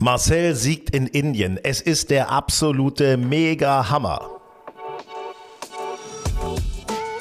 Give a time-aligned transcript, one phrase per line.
[0.00, 1.58] Marcel siegt in Indien.
[1.60, 4.37] Es ist der absolute Mega-Hammer.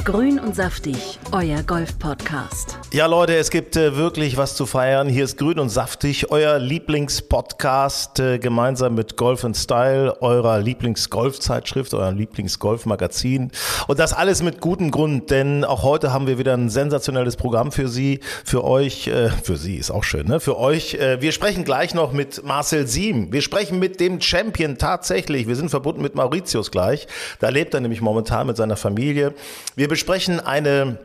[0.07, 2.79] Grün und saftig, euer Golf-Podcast.
[2.93, 5.09] Ja, Leute, es gibt äh, wirklich was zu feiern.
[5.09, 12.13] Hier ist Grün und Saftig, euer Lieblingspodcast, äh, gemeinsam mit Golf Style, eurer Lieblingsgolfzeitschrift, euer
[12.13, 13.51] Lieblingsgolfmagazin.
[13.87, 17.73] Und das alles mit gutem Grund, denn auch heute haben wir wieder ein sensationelles Programm
[17.73, 20.39] für Sie, für euch, äh, für Sie ist auch schön, ne?
[20.39, 20.93] Für euch.
[20.93, 23.33] Äh, wir sprechen gleich noch mit Marcel Siem.
[23.33, 25.49] Wir sprechen mit dem Champion tatsächlich.
[25.49, 27.07] Wir sind verbunden mit Mauritius gleich.
[27.41, 29.33] Da lebt er nämlich momentan mit seiner Familie.
[29.75, 30.99] Wir besprechen eine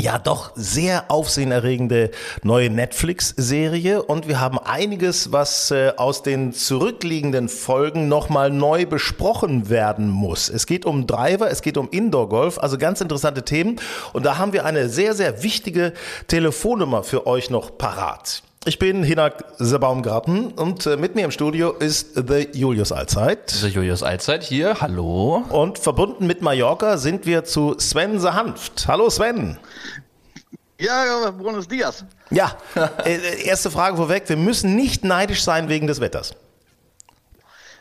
[0.00, 2.10] ja doch sehr aufsehenerregende
[2.42, 9.70] neue Netflix-Serie und wir haben einiges, was äh, aus den zurückliegenden Folgen nochmal neu besprochen
[9.70, 10.48] werden muss.
[10.48, 13.76] Es geht um Driver, es geht um Indoor-Golf, also ganz interessante Themen
[14.12, 15.92] und da haben wir eine sehr, sehr wichtige
[16.26, 18.42] Telefonnummer für euch noch parat.
[18.64, 23.50] Ich bin Hinak Baumgarten und äh, mit mir im Studio ist The Julius Allzeit.
[23.50, 25.44] So, Julius Allzeit hier, hallo.
[25.48, 28.86] Und verbunden mit Mallorca sind wir zu Sven Sehanft.
[28.86, 29.58] Hallo Sven.
[30.78, 32.04] Ja, buenos dias.
[32.30, 32.56] Ja,
[33.04, 34.28] äh, erste Frage vorweg.
[34.28, 36.36] Wir müssen nicht neidisch sein wegen des Wetters.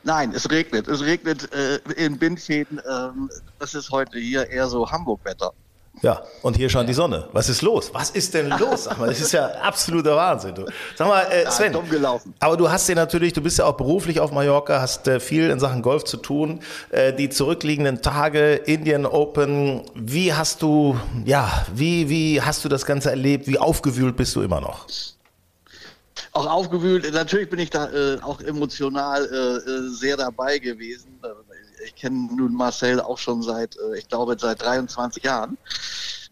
[0.02, 0.88] Nein, es regnet.
[0.88, 2.82] Es regnet äh, in Bindfäden.
[2.92, 5.54] Ähm, das ist heute hier eher so Hamburg-Wetter.
[6.02, 7.28] Ja, und hier scheint die Sonne.
[7.32, 7.94] Was ist los?
[7.94, 8.86] Was ist denn los?
[8.86, 10.56] Sag mal, das ist ja absoluter Wahnsinn.
[10.56, 10.66] Du.
[10.96, 11.78] Sag mal, äh, Sven,
[12.40, 15.50] aber du hast ja natürlich, du bist ja auch beruflich auf Mallorca, hast äh, viel
[15.50, 16.62] in Sachen Golf zu tun.
[16.90, 22.86] Äh, die zurückliegenden Tage, Indian Open, wie hast du, ja, wie, wie hast du das
[22.86, 23.46] Ganze erlebt?
[23.48, 24.88] Wie aufgewühlt bist du immer noch?
[26.34, 27.12] Auch aufgewühlt.
[27.14, 31.20] Natürlich bin ich da äh, auch emotional äh, äh, sehr dabei gewesen.
[31.86, 35.58] Ich kenne nun Marcel auch schon seit, äh, ich glaube, seit 23 Jahren.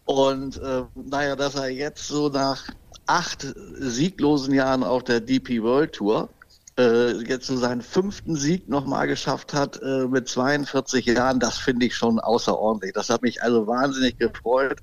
[0.04, 2.64] Und äh, naja, dass er jetzt so nach
[3.06, 3.46] acht
[3.78, 6.30] sieglosen Jahren auf der DP World Tour
[6.78, 11.86] äh, jetzt so seinen fünften Sieg nochmal geschafft hat äh, mit 42 Jahren, das finde
[11.86, 12.92] ich schon außerordentlich.
[12.94, 14.80] Das hat mich also wahnsinnig gefreut.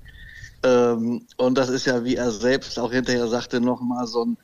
[0.62, 4.38] Ähm, und das ist ja, wie er selbst auch hinterher sagte, nochmal so ein,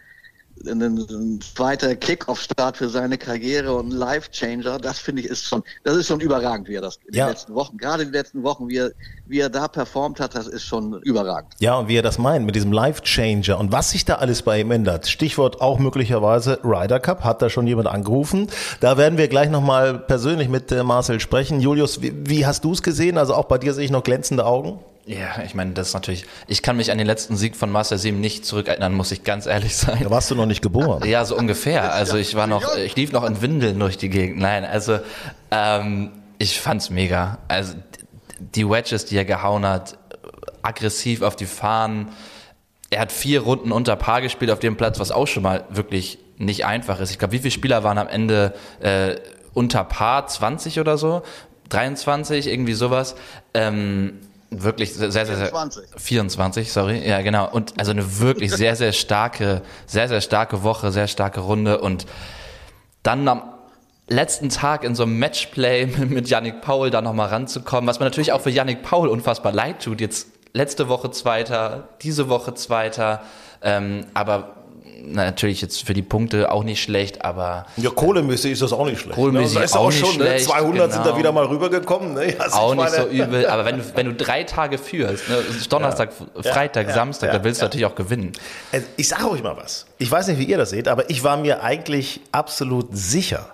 [0.66, 4.78] ein, zweiter Kick-Off-Start für seine Karriere und ein Life-Changer.
[4.78, 7.26] Das finde ich ist schon, das ist schon überragend, wie er das in Ja.
[7.26, 8.92] den letzten Wochen, gerade in den letzten Wochen, wie er,
[9.26, 11.53] wie er da performt hat, das ist schon überragend.
[11.60, 14.42] Ja, und wie er das meint mit diesem Life Changer und was sich da alles
[14.42, 15.09] bei ihm ändert.
[15.09, 18.48] Stichwort auch möglicherweise Ryder Cup, hat da schon jemand angerufen.
[18.81, 21.60] Da werden wir gleich nochmal persönlich mit äh, Marcel sprechen.
[21.60, 23.19] Julius, wie, wie hast du es gesehen?
[23.19, 24.78] Also auch bei dir sehe ich noch glänzende Augen.
[25.06, 27.98] Ja, ich meine, das ist natürlich, ich kann mich an den letzten Sieg von Master
[27.98, 30.03] 7 nicht zurückerinnern, muss ich ganz ehrlich sein.
[30.03, 31.06] Da warst du noch nicht geboren.
[31.06, 31.92] Ja, so ungefähr.
[31.92, 34.38] Also ich war noch, ich lief noch in Windeln durch die Gegend.
[34.38, 35.00] Nein, also
[35.50, 37.38] ähm, ich fand's mega.
[37.48, 37.75] Also
[38.38, 39.98] die Wedges, die er gehauen hat,
[40.62, 42.09] aggressiv auf die Fahnen.
[42.88, 46.19] Er hat vier Runden unter Paar gespielt auf dem Platz, was auch schon mal wirklich
[46.38, 47.10] nicht einfach ist.
[47.10, 49.16] Ich glaube, wie viele Spieler waren am Ende äh,
[49.53, 50.26] unter Paar?
[50.26, 51.22] 20 oder so?
[51.69, 53.16] 23, irgendwie sowas.
[53.53, 54.21] Ähm,
[54.62, 55.88] wirklich sehr, sehr, sehr, sehr 24.
[55.97, 57.50] 24, sorry, ja genau.
[57.50, 62.06] Und also eine wirklich sehr, sehr starke, sehr, sehr starke Woche, sehr starke Runde und
[63.03, 63.42] dann am
[64.09, 68.32] letzten Tag in so einem Matchplay mit Yannick Paul da nochmal ranzukommen, was mir natürlich
[68.32, 70.00] auch für Yannick Paul unfassbar leid tut.
[70.00, 73.22] Jetzt letzte Woche Zweiter, diese Woche Zweiter,
[73.62, 74.64] ähm, aber
[75.12, 79.00] natürlich jetzt für die Punkte auch nicht schlecht, aber Ja, kohlemäßig ist das auch nicht
[79.00, 79.15] schlecht.
[79.15, 79.65] Kohlemäßig ne?
[79.65, 80.25] Ist auch auch nicht schon, ne?
[80.25, 81.19] schlecht, 200 sind da genau.
[81.19, 82.15] wieder mal rübergekommen.
[82.15, 82.34] Ne?
[82.38, 83.47] Also auch ich nicht so übel.
[83.47, 85.38] Aber wenn du, wenn du drei Tage führst, ne,
[85.69, 86.10] Donnerstag,
[86.42, 87.69] Freitag, ja, Samstag, ja, da willst du ja.
[87.69, 88.32] natürlich auch gewinnen.
[88.72, 89.87] Also ich sage euch mal was.
[89.98, 93.48] Ich weiß nicht, wie ihr das seht, aber ich war mir eigentlich absolut sicher,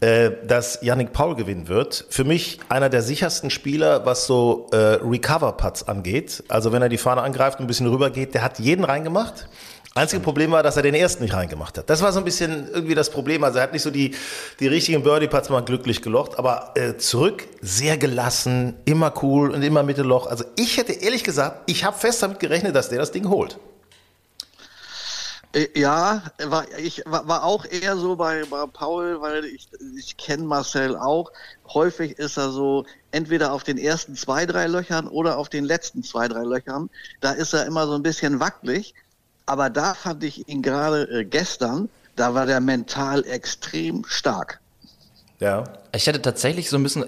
[0.00, 2.06] äh, dass Yannick Paul gewinnen wird.
[2.10, 6.42] Für mich einer der sichersten Spieler, was so äh, Recover-Putts angeht.
[6.48, 9.46] Also wenn er die Fahne angreift und ein bisschen rüber geht, der hat jeden reingemacht.
[9.94, 11.90] Einzige Problem war, dass er den ersten nicht reingemacht hat.
[11.90, 13.44] Das war so ein bisschen irgendwie das Problem.
[13.44, 14.14] Also er hat nicht so die,
[14.58, 19.82] die richtigen Birdie-Putts mal glücklich gelocht, aber äh, zurück sehr gelassen, immer cool und immer
[19.82, 20.26] Mittelloch.
[20.26, 23.58] Also ich hätte ehrlich gesagt, ich habe fest damit gerechnet, dass der das Ding holt.
[25.54, 29.68] Äh, Ja, war, ich war, war auch eher so bei, bei Paul, weil ich,
[29.98, 31.30] ich kenne Marcel auch.
[31.68, 36.02] Häufig ist er so entweder auf den ersten zwei, drei Löchern oder auf den letzten
[36.02, 36.88] zwei, drei Löchern.
[37.20, 38.94] Da ist er immer so ein bisschen wackelig.
[39.46, 44.60] Aber da fand ich ihn gerade äh, gestern, da war der mental extrem stark.
[45.40, 45.64] Ja.
[45.94, 47.06] Ich hatte tatsächlich so ein bisschen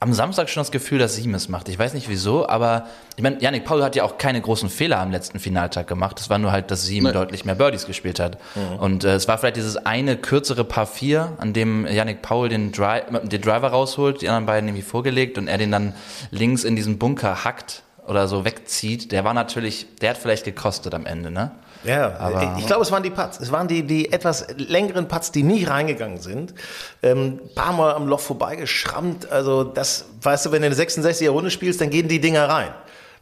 [0.00, 1.68] am Samstag schon das Gefühl, dass Siem es macht.
[1.68, 2.86] Ich weiß nicht wieso, aber
[3.16, 6.20] ich meine, Yannick Paul hat ja auch keine großen Fehler am letzten Finaltag gemacht.
[6.20, 7.12] Es war nur halt, dass Siem Nee.
[7.12, 8.38] deutlich mehr Birdies gespielt hat.
[8.78, 12.70] Und äh, es war vielleicht dieses eine kürzere Paar 4, an dem Yannick Paul den,
[12.70, 15.94] Dri den Driver rausholt, die anderen beiden irgendwie vorgelegt und er den dann
[16.30, 19.12] links in diesen Bunker hackt oder so wegzieht.
[19.12, 21.52] Der war natürlich, der hat vielleicht gekostet am Ende, ne?
[21.84, 23.38] Ja, Aber- ich glaube, es waren die Putts.
[23.38, 26.54] Es waren die, die etwas längeren Putts, die nicht reingegangen sind.
[27.02, 29.30] Ähm, paar Mal am Loch vorbeigeschrammt.
[29.30, 32.70] Also das, weißt du, wenn du eine 66er Runde spielst, dann gehen die Dinger rein.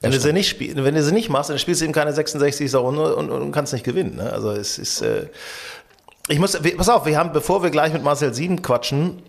[0.00, 2.12] Wenn du, sie nicht spiel, wenn du sie nicht machst, dann spielst du eben keine
[2.12, 4.16] 66er Runde und, und kannst nicht gewinnen.
[4.16, 4.30] Ne?
[4.32, 5.26] Also es ist, äh,
[6.28, 9.22] ich muss, pass auf, wir haben, bevor wir gleich mit Marcel Sieben quatschen,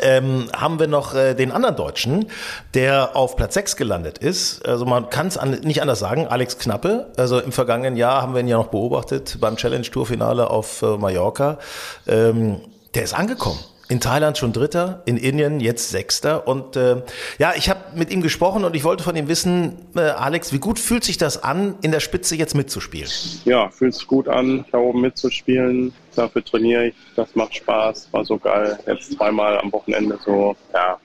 [0.00, 2.26] ähm, haben wir noch äh, den anderen Deutschen,
[2.74, 4.66] der auf Platz 6 gelandet ist.
[4.66, 7.12] Also man kann es an, nicht anders sagen, Alex Knappe.
[7.16, 10.82] Also im vergangenen Jahr haben wir ihn ja noch beobachtet beim Challenge Tour Finale auf
[10.82, 11.58] äh, Mallorca.
[12.06, 12.60] Ähm,
[12.94, 13.58] der ist angekommen.
[13.92, 16.48] In Thailand schon Dritter, in Indien jetzt Sechster.
[16.48, 17.02] Und äh,
[17.38, 20.60] ja, ich habe mit ihm gesprochen und ich wollte von ihm wissen, äh, Alex, wie
[20.60, 23.10] gut fühlt sich das an, in der Spitze jetzt mitzuspielen?
[23.44, 25.92] ja, fühlt sich gut an, da oben mitzuspielen.
[26.14, 28.78] Dafür trainiere ich, das macht Spaß, war so geil.
[28.86, 30.98] Jetzt zweimal am Wochenende so, ja,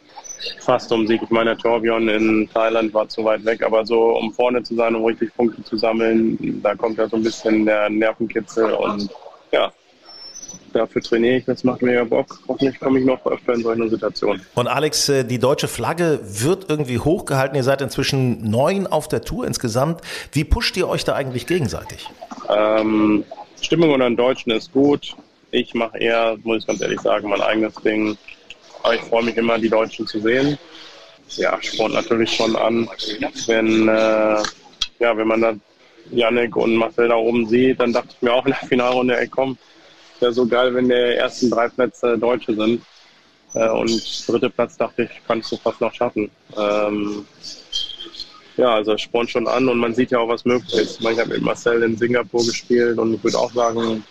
[0.61, 1.21] fast um Sieg.
[1.21, 4.95] Ich meine, Torbjörn in Thailand war zu weit weg, aber so um vorne zu sein,
[4.95, 9.09] um richtig Punkte zu sammeln, da kommt ja so ein bisschen der Nervenkitzel und
[9.51, 9.73] ja,
[10.77, 12.39] dafür trainiere ich, das macht mega Bock.
[12.47, 14.45] Hoffentlich komme ich noch öfter in solche Situationen.
[14.55, 17.55] Und Alex, äh, die deutsche Flagge wird irgendwie hochgehalten.
[17.55, 20.01] Ihr seid inzwischen neun auf der Tour insgesamt.
[20.31, 22.09] Wie pusht ihr euch da eigentlich gegenseitig?
[22.49, 23.23] Ähm,
[23.61, 25.15] Stimmung unter den Deutschen ist gut.
[25.51, 28.17] Ich mache eher, muss ich ganz ehrlich sagen, mein eigenes Ding.
[28.83, 30.57] Aber ich freue mich immer, die Deutschen zu sehen.
[31.35, 32.89] Ja, spornt natürlich schon an.
[33.47, 34.43] Wenn, äh,
[34.99, 35.53] ja, wenn man da
[36.11, 39.27] Yannick und Marcel da oben sieht, dann dachte ich mir auch in der Finalrunde, ey
[39.27, 39.57] komm,
[40.21, 42.81] wäre so geil, wenn die ersten drei Plätze Deutsche sind.
[43.53, 46.29] Äh, und dritte Platz dachte ich, kannst du fast noch schaffen.
[46.57, 47.25] Ähm,
[48.57, 50.99] ja, also spornt schon an und man sieht ja auch, was möglich ist.
[50.99, 54.03] Ich Ich habe mit Marcel in Singapur gespielt und ich würde auch sagen,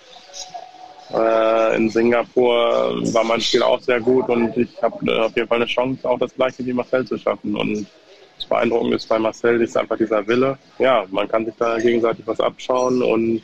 [1.12, 5.48] äh, in Singapur war mein Spiel auch sehr gut und ich habe äh, auf jeden
[5.48, 7.56] Fall eine Chance, auch das gleiche wie Marcel zu schaffen.
[7.56, 7.86] Und
[8.36, 10.58] das Beeindruckende ist bei Marcel ist einfach dieser Wille.
[10.78, 13.42] Ja, man kann sich da gegenseitig was abschauen und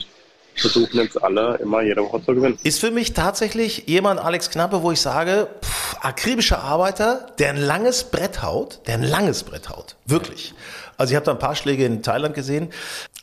[0.56, 2.58] versuchen jetzt alle immer jede Woche zu gewinnen.
[2.62, 7.56] Ist für mich tatsächlich jemand, Alex Knappe, wo ich sage, pff, akribischer Arbeiter, der ein
[7.56, 9.96] langes Brett haut, der ein langes Brett haut.
[10.06, 10.54] Wirklich.
[10.96, 12.70] Also ich habe da ein paar Schläge in Thailand gesehen.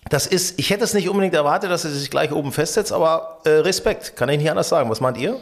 [0.09, 3.39] Das ist, ich hätte es nicht unbedingt erwartet, dass er sich gleich oben festsetzt, aber
[3.43, 4.89] äh, Respekt, kann ich nicht anders sagen.
[4.89, 5.39] Was meint ihr?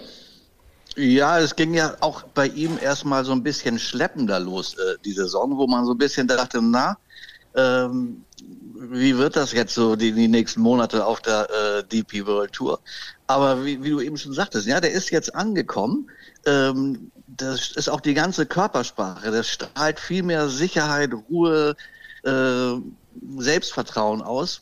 [0.95, 5.13] Ja, es ging ja auch bei ihm erstmal so ein bisschen schleppender los, äh, die
[5.13, 6.97] Saison, wo man so ein bisschen dachte, na,
[7.57, 8.23] ähm,
[8.79, 12.79] wie wird das jetzt so die, die nächsten Monate auf der äh, DP World Tour?
[13.25, 16.09] Aber wie, wie du eben schon sagtest, ja, der ist jetzt angekommen.
[16.45, 19.31] Ähm, das ist auch die ganze Körpersprache.
[19.31, 21.75] Das strahlt viel mehr Sicherheit, Ruhe,
[22.23, 22.73] äh,
[23.37, 24.61] Selbstvertrauen aus.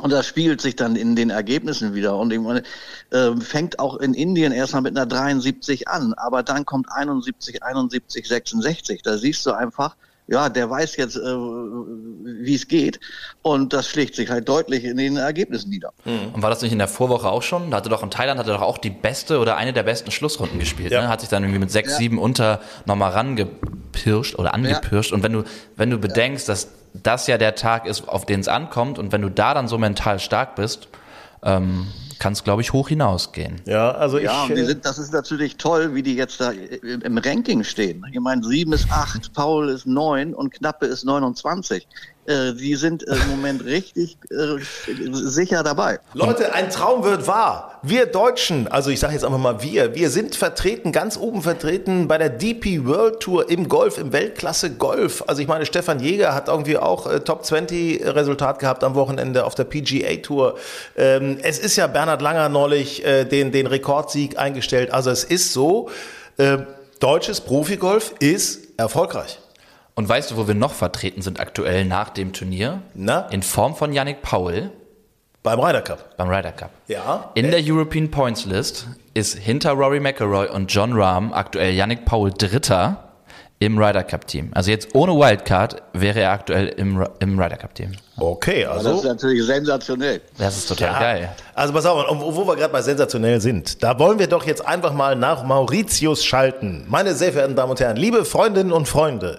[0.00, 2.16] Und das spiegelt sich dann in den Ergebnissen wieder.
[2.16, 7.62] Und äh, fängt auch in Indien erstmal mit einer 73 an, aber dann kommt 71,
[7.62, 9.02] 71, 66.
[9.02, 12.98] Da siehst du einfach, ja, der weiß jetzt, äh, wie es geht.
[13.42, 15.92] Und das schlägt sich halt deutlich in den Ergebnissen nieder.
[16.04, 17.70] Und war das nicht in der Vorwoche auch schon?
[17.70, 20.58] Da hatte doch in Thailand hatte doch auch die beste oder eine der besten Schlussrunden
[20.58, 20.92] gespielt.
[20.92, 21.02] Ja.
[21.02, 21.08] Ne?
[21.08, 21.96] Hat sich dann irgendwie mit sechs, Ja.
[21.98, 25.12] sieben unter nochmal rangepirscht oder angepirscht.
[25.12, 25.44] Und wenn du,
[25.76, 29.20] wenn du bedenkst, dass das ja der Tag ist, auf den es ankommt, und wenn
[29.20, 30.88] du da dann so mental stark bist,
[31.42, 31.88] ähm,
[32.24, 33.60] kann es, glaube ich, hoch hinausgehen.
[33.66, 34.48] Ja, also Ja, ich.
[34.48, 37.62] und die äh, sind, das ist natürlich toll, wie die jetzt da im im Ranking
[37.64, 38.02] stehen.
[38.10, 41.86] Ich meine, sieben ist acht, Paul ist neun und Knappe ist 29.
[42.26, 44.56] Äh, die sind im Moment richtig äh,
[45.12, 45.98] sicher dabei.
[46.14, 47.78] Leute, ein Traum wird wahr.
[47.82, 52.08] Wir Deutschen, also ich sage jetzt einfach mal wir, wir sind vertreten, ganz oben vertreten
[52.08, 55.22] bei der DP World Tour im Golf, im Weltklasse Golf.
[55.26, 59.44] Also ich meine, Stefan Jäger hat irgendwie auch äh, Top 20 Resultat gehabt am Wochenende
[59.44, 60.56] auf der PGA Tour.
[60.96, 64.92] Ähm, es ist ja Bernhard Langer neulich äh, den, den Rekordsieg eingestellt.
[64.92, 65.90] Also es ist so,
[66.38, 66.58] äh,
[67.00, 69.38] deutsches Profigolf ist erfolgreich.
[69.94, 72.82] Und weißt du, wo wir noch vertreten sind aktuell nach dem Turnier?
[72.94, 73.26] Na?
[73.28, 74.70] In Form von Yannick Paul
[75.42, 76.16] Beim Ryder Cup.
[76.16, 76.70] beim Ryder Cup.
[76.88, 77.30] Ja.
[77.34, 82.32] In der European Points List ist hinter Rory McIlroy und John Rahm aktuell Yannick Paul
[82.32, 83.03] Dritter.
[83.60, 84.50] Im Ryder Cup Team.
[84.52, 87.92] Also jetzt ohne Wildcard wäre er aktuell im, im Ryder Cup Team.
[88.18, 89.08] Okay, Das ist also.
[89.08, 90.20] natürlich sensationell.
[90.36, 90.98] Das ist total Ja.
[91.00, 91.28] geil.
[91.54, 92.04] Also pass auf,
[92.36, 96.24] wo wir gerade bei sensationell sind, da wollen wir doch jetzt einfach mal nach Mauritius
[96.24, 96.84] schalten.
[96.88, 99.38] Meine sehr verehrten Damen und Herren, liebe Freundinnen und Freunde,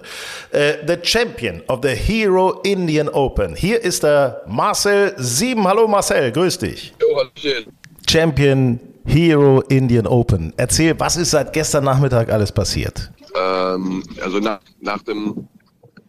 [0.50, 3.54] äh, the Champion of the Hero Indian Open.
[3.54, 5.68] Hier ist der Marcel Sieben.
[5.68, 6.94] Hallo Marcel, grüß dich.
[8.08, 10.52] Champion Hero Indian Open.
[10.56, 13.10] Erzähl, was ist seit gestern Nachmittag alles passiert?
[13.36, 15.48] Ähm, also nach, nach, dem,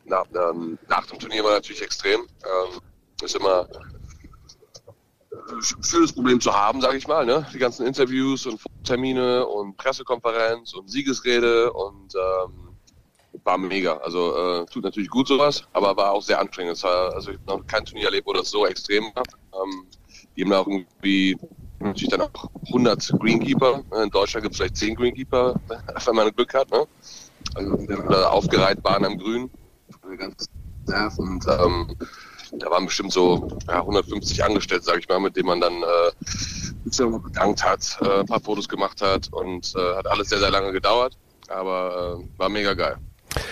[0.06, 2.22] nach, ähm, nach dem Turnier war natürlich extrem.
[2.22, 2.82] Ähm,
[3.22, 3.68] ist immer
[5.82, 7.26] schönes Problem zu haben, sage ich mal.
[7.26, 7.46] Ne?
[7.54, 12.68] Die ganzen Interviews und Termine und Pressekonferenz und Siegesrede und ähm,
[13.44, 13.98] war mega.
[13.98, 16.82] Also äh, tut natürlich gut sowas, aber war auch sehr anstrengend.
[16.84, 19.24] War, also ich habe noch kein Turnier erlebt, wo das so extrem war.
[19.54, 19.88] Ähm,
[20.36, 21.38] die haben da irgendwie
[21.80, 23.84] natürlich dann auch 100 Greenkeeper.
[24.04, 25.60] In Deutschland gibt es vielleicht 10 Greenkeeper,
[26.06, 26.70] wenn man Glück hat.
[26.72, 26.86] Ne?
[27.56, 27.76] Also,
[28.28, 29.50] aufgereiht waren am Grün.
[31.18, 31.96] Und ähm,
[32.54, 37.20] da waren bestimmt so ja, 150 Angestellte, sage ich mal, mit denen man dann äh,
[37.20, 40.72] bedankt hat, äh, ein paar Fotos gemacht hat und äh, hat alles sehr, sehr lange
[40.72, 41.18] gedauert.
[41.50, 42.98] Aber äh, war mega geil.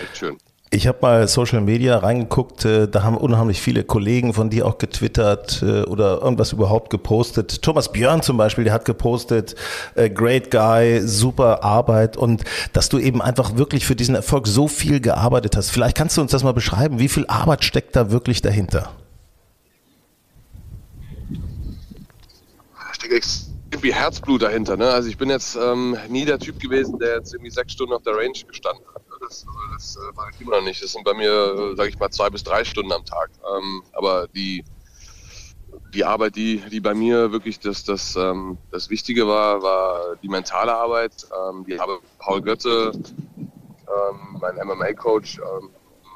[0.02, 0.38] Echt schön.
[0.70, 4.78] Ich habe mal Social Media reingeguckt, äh, da haben unheimlich viele Kollegen von dir auch
[4.78, 7.62] getwittert äh, oder irgendwas überhaupt gepostet.
[7.62, 9.54] Thomas Björn zum Beispiel, der hat gepostet,
[9.94, 12.42] äh, great guy, super Arbeit und
[12.72, 15.70] dass du eben einfach wirklich für diesen Erfolg so viel gearbeitet hast.
[15.70, 18.90] Vielleicht kannst du uns das mal beschreiben, wie viel Arbeit steckt da wirklich dahinter?
[22.76, 23.12] Da steckt
[23.80, 24.76] viel Herzblut dahinter.
[24.76, 24.88] Ne?
[24.88, 28.02] Also ich bin jetzt ähm, nie der Typ gewesen, der jetzt irgendwie sechs Stunden auf
[28.02, 29.05] der Range gestanden hat.
[29.26, 30.82] Das, also das äh, war ich immer noch nicht.
[30.82, 31.30] Das sind bei mir,
[31.72, 33.30] äh, sage ich mal, zwei bis drei Stunden am Tag.
[33.56, 34.64] Ähm, aber die,
[35.94, 40.28] die Arbeit, die, die bei mir wirklich das, das, ähm, das Wichtige war, war die
[40.28, 41.26] mentale Arbeit.
[41.36, 45.70] Ähm, die habe Paul Götze, ähm, mein MMA-Coach, ähm,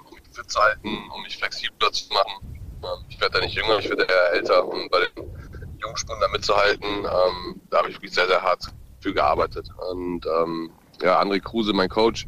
[0.09, 2.61] um mich fit zu halten, um mich flexibler zu machen.
[2.83, 4.67] Ähm, ich werde da nicht jünger, ich werde eher älter.
[4.67, 5.31] Und bei den
[5.81, 9.69] Jungspunden da mitzuhalten, ähm, da habe ich wirklich sehr, sehr hart für gearbeitet.
[9.90, 10.71] Und ähm,
[11.02, 12.26] ja, André Kruse, mein Coach,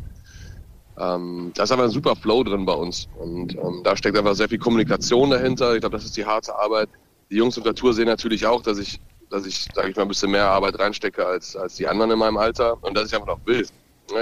[0.98, 3.08] ähm, da ist einfach ein super Flow drin bei uns.
[3.18, 5.74] Und ähm, da steckt einfach sehr viel Kommunikation dahinter.
[5.74, 6.88] Ich glaube, das ist die harte Arbeit.
[7.30, 10.02] Die Jungs auf der Tour sehen natürlich auch, dass ich, dass ich, sage ich mal,
[10.02, 12.76] ein bisschen mehr Arbeit reinstecke als, als die anderen in meinem Alter.
[12.82, 13.66] Und dass ich einfach noch will.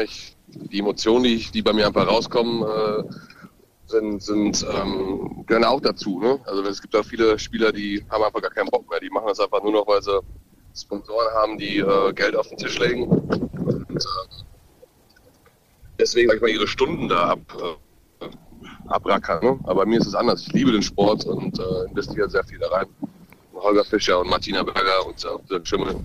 [0.04, 3.02] Ich, die Emotionen, die, ich, die bei mir einfach rauskommen, äh,
[3.86, 6.20] sind, sind ähm, gehören auch dazu.
[6.20, 6.38] Ne?
[6.44, 9.00] Also es gibt auch viele Spieler, die haben einfach gar keinen Bock mehr.
[9.00, 10.20] Die machen das einfach nur noch, weil sie
[10.74, 13.04] Sponsoren haben, die äh, Geld auf den Tisch legen.
[13.08, 14.39] Und, äh,
[16.00, 17.40] deswegen, sag ich mal, ihre Stunden da ab,
[18.20, 18.26] äh,
[18.88, 19.44] abrackern.
[19.44, 19.60] Ne?
[19.64, 20.42] Aber mir ist es anders.
[20.46, 22.86] Ich liebe den Sport und äh, investiere sehr viel da rein.
[23.54, 25.96] Holger Fischer und Martina Berger und äh, Schimmel,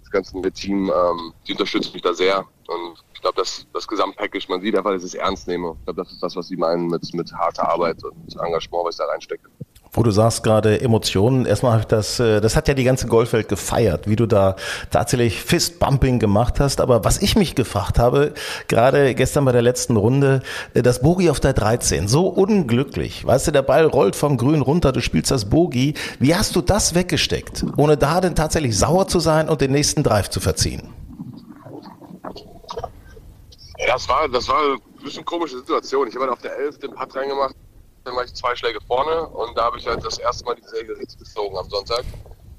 [0.00, 2.38] das ganze Team, ähm, die unterstützen mich da sehr.
[2.68, 5.74] Und ich glaube, das, das Gesamtpackage, man sieht einfach, dass ich es ernst nehme.
[5.80, 8.94] Ich glaube, das ist das, was sie meinen mit, mit harter Arbeit und Engagement, was
[8.94, 9.48] ich da reinstecke.
[9.94, 13.06] Wo du sagst gerade Emotionen, erstmal habe ich das, äh, das hat ja die ganze
[13.06, 14.56] Golfwelt gefeiert, wie du da
[14.90, 16.80] tatsächlich Fistbumping gemacht hast.
[16.80, 18.34] Aber was ich mich gefragt habe,
[18.66, 20.42] gerade gestern bei der letzten Runde,
[20.74, 23.24] äh, das Bogie auf der 13, so unglücklich.
[23.24, 25.94] Weißt du, der Ball rollt vom Grün runter, du spielst das Bogie.
[26.18, 30.02] Wie hast du das weggesteckt, ohne da denn tatsächlich sauer zu sein und den nächsten
[30.02, 30.92] Drive zu verziehen?
[33.78, 36.08] Ja, das war, das war eine bisschen komische Situation.
[36.08, 37.54] Ich habe halt auf der 11 den Putt reingemacht,
[38.04, 40.66] dann war ich zwei Schläge vorne und da habe ich halt das erste Mal die
[40.68, 42.04] Segel Hits gezogen am Sonntag.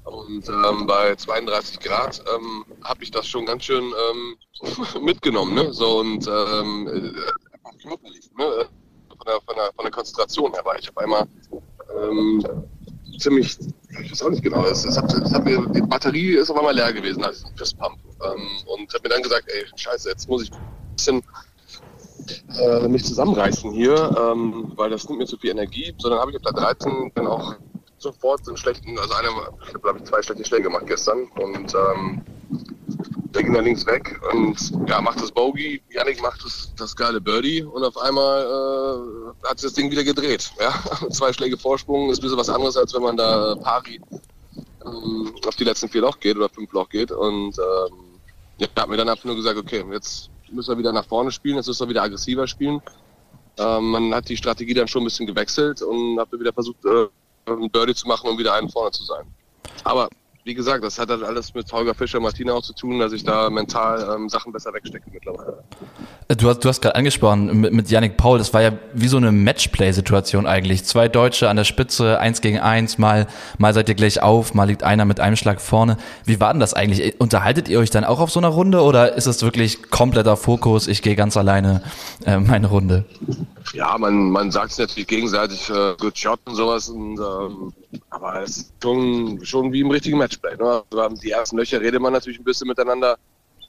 [0.04, 4.36] Und ähm, bei 32 Grad ähm, habe ich das schon ganz schön ähm,
[5.02, 5.54] mitgenommen.
[5.54, 5.72] Ne?
[5.72, 8.68] So und ähm, äh, knuppelig, ne?
[9.08, 11.26] von, der, von, der, von der Konzentration her war ich auf einmal
[12.00, 12.44] ähm,
[13.18, 13.58] ziemlich,
[14.00, 16.58] ich weiß auch nicht genau, es, es hat, es hat mir, die Batterie ist auf
[16.58, 17.98] einmal leer gewesen als Fistpump.
[18.24, 21.22] Ähm, und habe mir dann gesagt, ey, scheiße, jetzt muss ich ein bisschen
[22.58, 26.36] äh, mich zusammenreißen hier, ähm, weil das nimmt mir zu viel Energie, sondern habe ich
[26.36, 27.54] auf der 13 dann auch
[27.98, 29.28] sofort einen schlechten, also eine,
[29.66, 32.22] ich glaube ich zwei schlechte Schläge gemacht gestern und ähm,
[33.34, 34.56] der ging dann links weg und
[34.88, 39.58] ja, macht das Bogey, Yannick macht das, das geile Birdie und auf einmal äh, hat
[39.58, 40.50] sich das Ding wieder gedreht.
[40.58, 40.72] Ja?
[41.10, 44.00] zwei Schläge Vorsprung ist ein bisschen was anderes, als wenn man da pari
[44.84, 47.94] ähm, auf die letzten vier Loch geht oder fünf Loch geht und ähm,
[48.58, 51.56] ja, hat mir dann einfach nur gesagt, okay, jetzt müssen wir wieder nach vorne spielen,
[51.56, 52.80] jetzt müssen wir wieder aggressiver spielen.
[53.58, 57.06] Ähm, man hat die Strategie dann schon ein bisschen gewechselt und hat wieder versucht, äh,
[57.46, 59.26] ein Birdie zu machen, um wieder einen vorne zu sein.
[59.84, 60.08] Aber
[60.46, 63.24] wie gesagt, das hat halt alles mit Holger Fischer, Martina auch zu tun, dass ich
[63.24, 65.64] da mental ähm, Sachen besser wegstecke mittlerweile.
[66.28, 69.08] Äh, du hast, du hast gerade angesprochen mit, mit Yannick Paul, das war ja wie
[69.08, 70.84] so eine Matchplay-Situation eigentlich.
[70.84, 73.26] Zwei Deutsche an der Spitze, eins gegen eins, mal,
[73.58, 75.96] mal seid ihr gleich auf, mal liegt einer mit einem Schlag vorne.
[76.24, 77.20] Wie war denn das eigentlich?
[77.20, 80.86] Unterhaltet ihr euch dann auch auf so einer Runde oder ist es wirklich kompletter Fokus,
[80.86, 81.82] ich gehe ganz alleine
[82.24, 83.04] äh, meine Runde?
[83.72, 87.72] Ja, man, man sagt es natürlich gegenseitig, äh, good shot und sowas, und, ähm,
[88.10, 90.56] aber es ist schon, schon wie im richtigen Matchplay.
[90.56, 90.82] Ne?
[90.90, 93.18] Also die ersten Löcher redet man natürlich ein bisschen miteinander,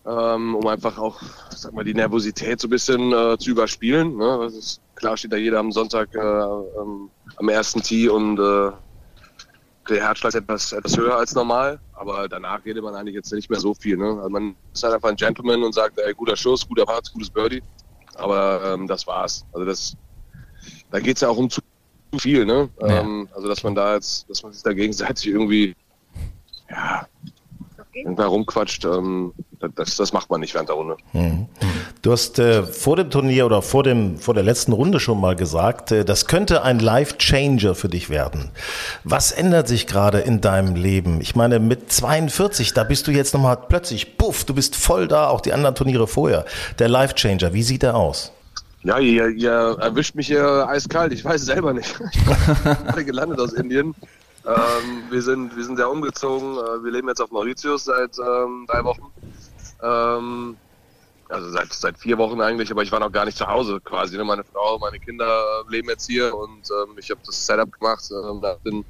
[0.05, 4.17] ähm, um einfach auch, sag mal, die Nervosität so ein bisschen äh, zu überspielen.
[4.17, 4.39] Ne?
[4.41, 8.71] Das ist, klar steht da jeder am Sonntag äh, am ersten Tee und äh,
[9.89, 13.49] der Herzschlag ist etwas, etwas höher als normal, aber danach redet man eigentlich jetzt nicht
[13.49, 13.97] mehr so viel.
[13.97, 14.17] Ne?
[14.17, 17.29] Also man ist halt einfach ein Gentleman und sagt, ey, guter Schuss, guter Part, gutes
[17.29, 17.63] Birdie.
[18.17, 19.45] Aber ähm, das war's.
[19.53, 19.95] Also das,
[20.91, 21.61] da geht's ja auch um zu
[22.17, 22.69] viel, ne?
[22.81, 23.01] Ja.
[23.01, 25.75] Ähm, also dass man da jetzt, dass man sich da gegenseitig irgendwie
[26.69, 27.07] ja,
[27.93, 30.97] irgendwer rumquatscht, ähm, das, das macht man nicht während der Runde.
[31.13, 31.47] Mhm.
[32.01, 35.35] Du hast äh, vor dem Turnier oder vor, dem, vor der letzten Runde schon mal
[35.35, 38.51] gesagt, äh, das könnte ein Life-Changer für dich werden.
[39.03, 41.21] Was ändert sich gerade in deinem Leben?
[41.21, 45.27] Ich meine, mit 42, da bist du jetzt nochmal plötzlich, puff, du bist voll da,
[45.27, 46.45] auch die anderen Turniere vorher.
[46.79, 48.31] Der Life-Changer, wie sieht der aus?
[48.83, 51.99] Ja, ihr, ihr erwischt mich hier eiskalt, ich weiß es selber nicht.
[52.13, 53.95] Ich bin gerade gelandet aus Indien.
[54.45, 58.65] Ähm, wir, sind, wir sind ja umgezogen, äh, wir leben jetzt auf Mauritius seit ähm,
[58.69, 59.11] drei Wochen.
[59.81, 60.57] Ähm,
[61.29, 64.17] also seit, seit vier Wochen eigentlich, aber ich war noch gar nicht zu Hause quasi.
[64.17, 64.23] Ne?
[64.23, 68.39] Meine Frau, meine Kinder leben jetzt hier und ähm, ich habe das Setup gemacht äh,
[68.41, 68.85] nach, den,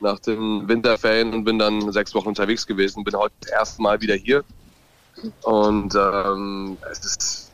[0.00, 3.02] nach den Winterferien und bin dann sechs Wochen unterwegs gewesen.
[3.02, 4.44] Bin heute das erste Mal wieder hier
[5.42, 7.52] und ähm, es ist,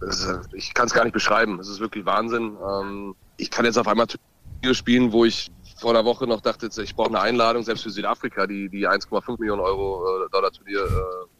[0.00, 1.58] es ist ich kann es gar nicht beschreiben.
[1.60, 2.56] Es ist wirklich Wahnsinn.
[2.66, 6.68] Ähm, ich kann jetzt auf einmal Turnier spielen, wo ich vor einer Woche noch dachte,
[6.82, 10.80] ich brauche eine Einladung, selbst für Südafrika, die, die 1,5 Millionen Euro äh, Dollar Turnier
[10.80, 11.37] äh,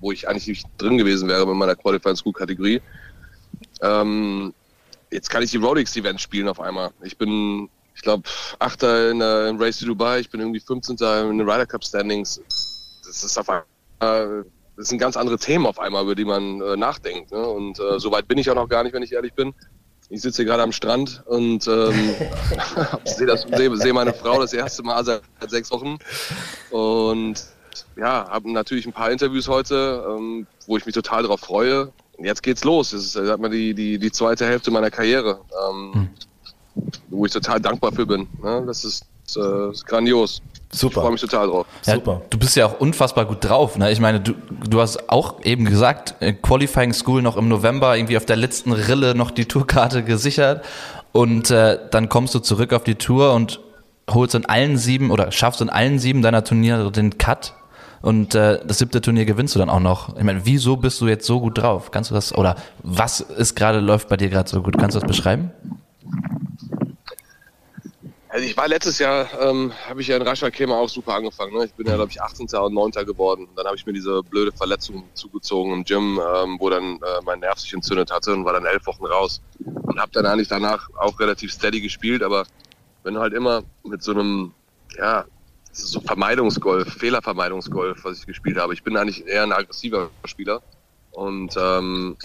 [0.00, 2.80] wo ich eigentlich nicht drin gewesen wäre mit meiner Qualifying School Kategorie.
[3.80, 4.54] Ähm,
[5.10, 6.90] jetzt kann ich die Rolex Event spielen auf einmal.
[7.02, 10.96] Ich bin, ich glaube, Achter in der in Race to Dubai, ich bin irgendwie 15.
[11.30, 12.40] in den Ryder Cup Standings.
[13.04, 14.44] Das ist auf einmal,
[14.76, 17.30] das sind ganz andere Themen auf einmal, über die man äh, nachdenkt.
[17.30, 17.46] Ne?
[17.46, 19.54] Und äh, so weit bin ich auch noch gar nicht, wenn ich ehrlich bin.
[20.08, 22.14] Ich sitze hier gerade am Strand und ähm,
[23.04, 25.98] sehe seh, meine Frau das erste Mal seit sechs Wochen.
[26.70, 27.42] Und
[27.96, 31.92] ja, habe natürlich ein paar Interviews heute, ähm, wo ich mich total darauf freue.
[32.16, 32.90] Und jetzt geht's los.
[32.90, 36.08] Das ist, sag mal, die, die, die zweite Hälfte meiner Karriere, ähm, hm.
[37.10, 38.28] wo ich total dankbar für bin.
[38.42, 38.62] Ne?
[38.66, 39.04] Das ist,
[39.36, 40.42] äh, ist grandios.
[40.74, 41.00] Super.
[41.00, 41.66] Ich freue mich total drauf.
[41.84, 42.22] Ja, Super.
[42.30, 43.76] Du bist ja auch unfassbar gut drauf.
[43.76, 43.92] Ne?
[43.92, 44.32] Ich meine, du,
[44.68, 48.72] du hast auch eben gesagt, äh, Qualifying School noch im November irgendwie auf der letzten
[48.72, 50.64] Rille noch die Tourkarte gesichert.
[51.12, 53.60] Und äh, dann kommst du zurück auf die Tour und
[54.10, 57.54] holst in allen sieben oder schaffst in allen sieben deiner Turniere den Cut
[58.02, 60.16] und äh, das siebte Turnier gewinnst du dann auch noch.
[60.16, 61.90] Ich meine, wieso bist du jetzt so gut drauf?
[61.90, 64.76] Kannst du das, oder was ist gerade, läuft bei dir gerade so gut?
[64.76, 65.52] Kannst du das beschreiben?
[68.32, 71.52] Also ich war letztes Jahr, ähm, habe ich ja in Rascha auch super angefangen.
[71.52, 71.66] Ne?
[71.66, 72.46] Ich bin ja, glaube ich, 18.
[72.46, 72.90] und 9.
[73.04, 73.46] geworden.
[73.54, 77.40] Dann habe ich mir diese blöde Verletzung zugezogen im Gym, ähm, wo dann äh, mein
[77.40, 79.42] Nerv sich entzündet hatte und war dann elf Wochen raus.
[79.82, 82.22] Und habe dann eigentlich danach auch relativ steady gespielt.
[82.22, 82.46] Aber
[83.02, 84.52] wenn du halt immer mit so einem,
[84.96, 85.26] ja,
[85.72, 88.74] so Vermeidungsgolf, Fehlervermeidungsgolf, was ich gespielt habe.
[88.74, 90.62] Ich bin eigentlich eher ein aggressiver Spieler.
[91.10, 92.16] Und, ähm,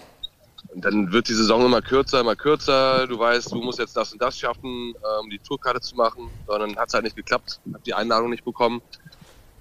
[0.76, 3.08] dann wird die Saison immer kürzer, immer kürzer.
[3.08, 6.30] Du weißt, du musst jetzt das und das schaffen, um ähm, die Tourkarte zu machen.
[6.46, 8.82] Dann hat es halt nicht geklappt, habe die Einladung nicht bekommen.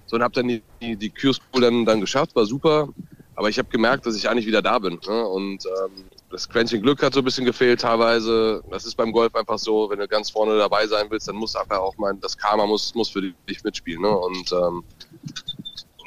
[0.05, 2.89] So, und habe dann die, die, die Cure dann, dann geschafft, war super.
[3.35, 4.99] Aber ich habe gemerkt, dass ich eigentlich wieder da bin.
[5.05, 5.27] Ne?
[5.27, 8.63] Und ähm, das Quäntchen Glück hat so ein bisschen gefehlt teilweise.
[8.69, 11.55] Das ist beim Golf einfach so, wenn du ganz vorne dabei sein willst, dann muss
[11.55, 14.01] einfach auch mal, das Karma muss, muss für dich mitspielen.
[14.01, 14.09] Ne?
[14.09, 14.83] Und ähm,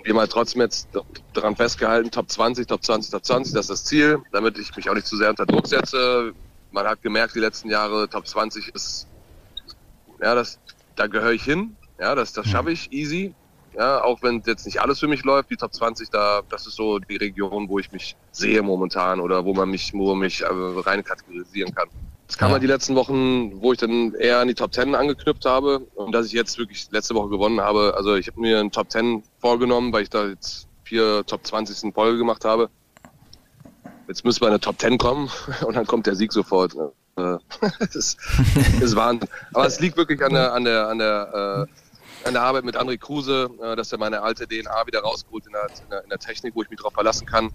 [0.04, 0.88] wir halt trotzdem jetzt
[1.32, 4.88] daran festgehalten, Top 20, Top 20, Top 20, das ist das Ziel, damit ich mich
[4.88, 6.32] auch nicht zu sehr unter Druck setze.
[6.70, 9.06] Man hat gemerkt, die letzten Jahre, Top 20 ist,
[10.22, 10.58] ja, das,
[10.96, 11.76] da gehöre ich hin.
[11.98, 13.34] Ja, das, das schaffe ich easy.
[13.76, 16.74] Ja, auch wenn jetzt nicht alles für mich läuft, die Top 20, da, das ist
[16.74, 20.42] so die Region, wo ich mich sehe momentan oder wo man mich, wo man mich
[20.42, 21.88] äh, rein kategorisieren kann.
[22.26, 22.52] Das kam ja.
[22.52, 26.12] halt die letzten Wochen, wo ich dann eher an die Top 10 angeknüpft habe und
[26.12, 27.94] dass ich jetzt wirklich letzte Woche gewonnen habe.
[27.96, 31.82] Also ich habe mir einen Top 10 vorgenommen, weil ich da jetzt vier Top 20
[31.82, 32.70] in Folge gemacht habe.
[34.06, 35.28] Jetzt müssen wir in eine Top 10 kommen
[35.66, 36.74] und dann kommt der Sieg sofort.
[36.74, 36.80] Äh,
[37.80, 38.16] das
[38.80, 39.28] ist Wahnsinn.
[39.52, 41.79] Aber es liegt wirklich an der, an der, an der äh,
[42.26, 45.52] in der Arbeit mit André Kruse, äh, dass er meine alte DNA wieder rausgeholt in
[45.52, 47.50] der, in der, in der Technik, wo ich mich darauf verlassen kann.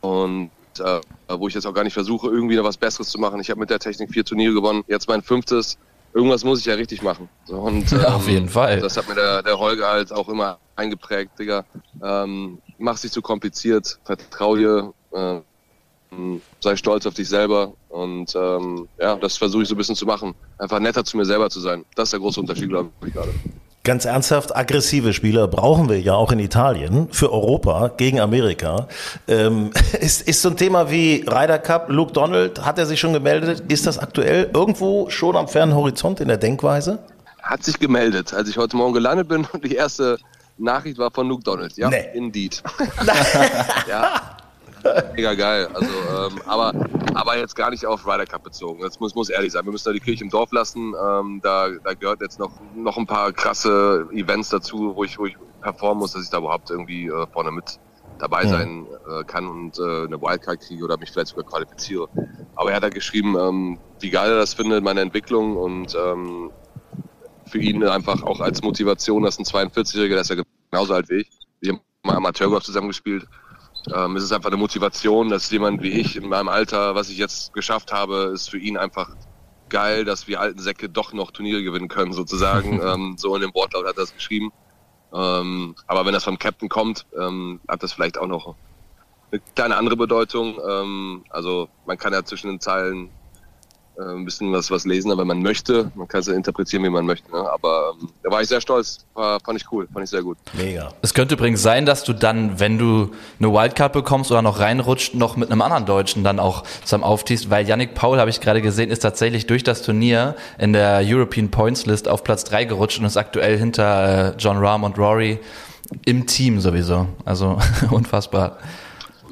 [0.00, 3.40] Und äh, wo ich jetzt auch gar nicht versuche, irgendwie noch was Besseres zu machen.
[3.40, 5.78] Ich habe mit der Technik vier Turniere gewonnen, jetzt mein fünftes.
[6.14, 7.28] irgendwas muss ich ja richtig machen.
[7.44, 8.80] So, und, ähm, Auf jeden Fall.
[8.80, 11.64] Das hat mir der, der Holger halt auch immer eingeprägt, Digga.
[12.02, 15.40] Ähm, mach's nicht zu kompliziert, vertrau dir, äh,
[16.60, 20.06] sei stolz auf dich selber und ähm, ja, das versuche ich so ein bisschen zu
[20.06, 20.34] machen.
[20.56, 21.84] Einfach netter zu mir selber zu sein.
[21.94, 23.32] Das ist der große Unterschied, glaube ich, gerade.
[23.88, 28.86] Ganz ernsthaft, aggressive Spieler brauchen wir ja auch in Italien für Europa gegen Amerika.
[29.26, 29.70] Ähm,
[30.00, 33.62] ist, ist so ein Thema wie Ryder Cup, Luke Donald, hat er sich schon gemeldet?
[33.68, 36.98] Ist das aktuell irgendwo schon am fernen Horizont in der Denkweise?
[37.42, 40.18] Hat sich gemeldet, als ich heute Morgen gelandet bin und die erste
[40.58, 41.74] Nachricht war von Luke Donald.
[41.78, 42.10] Ja, Nee.
[42.12, 42.62] indeed.
[43.88, 44.20] ja,
[45.14, 45.68] mega geil.
[45.72, 46.72] Also, ähm, aber,
[47.14, 48.80] aber jetzt gar nicht auf Ryder Cup bezogen.
[48.82, 49.64] Das muss, muss ehrlich sein.
[49.64, 50.94] Wir müssen da die Kirche im Dorf lassen.
[50.94, 55.26] Ähm, da, da gehört jetzt noch, noch ein paar krasse Events dazu, wo ich, wo
[55.26, 57.78] ich performen muss, dass ich da überhaupt irgendwie äh, vorne mit
[58.18, 62.08] dabei sein äh, kann und äh, eine Wildcard kriege oder mich vielleicht sogar qualifiziere.
[62.56, 66.50] Aber er hat da geschrieben, ähm, wie geil er das findet, meine Entwicklung und ähm,
[67.46, 71.20] für ihn einfach auch als Motivation, dass ein 42-Jähriger, der ist ja genauso alt wie
[71.20, 73.26] ich, wir haben mal Amateurgolf zusammengespielt,
[73.94, 77.18] ähm, es ist einfach eine Motivation, dass jemand wie ich in meinem Alter, was ich
[77.18, 79.10] jetzt geschafft habe, ist für ihn einfach
[79.68, 82.80] geil, dass wir alten Säcke doch noch Turniere gewinnen können, sozusagen.
[82.84, 84.52] ähm, so in dem Wortlaut hat er das geschrieben.
[85.12, 88.54] Ähm, aber wenn das vom Captain kommt, ähm, hat das vielleicht auch noch
[89.30, 90.58] eine kleine andere Bedeutung.
[90.66, 93.10] Ähm, also man kann ja zwischen den Zeilen
[93.98, 95.90] ein bisschen was, was lesen, aber man möchte.
[95.94, 97.30] Man kann es ja interpretieren, wie man möchte.
[97.32, 97.38] Ne?
[97.50, 99.04] Aber ähm, da war ich sehr stolz.
[99.14, 100.38] War, fand ich cool, fand ich sehr gut.
[100.52, 100.92] Mega.
[101.02, 105.14] Es könnte übrigens sein, dass du dann, wenn du eine Wildcard bekommst oder noch reinrutscht,
[105.14, 108.62] noch mit einem anderen Deutschen dann auch zusammen auftiest, weil Yannick Paul, habe ich gerade
[108.62, 113.00] gesehen, ist tatsächlich durch das Turnier in der European Points List auf Platz 3 gerutscht
[113.00, 115.40] und ist aktuell hinter äh, John Rahm und Rory
[116.04, 117.08] im Team sowieso.
[117.24, 117.58] Also
[117.90, 118.58] unfassbar.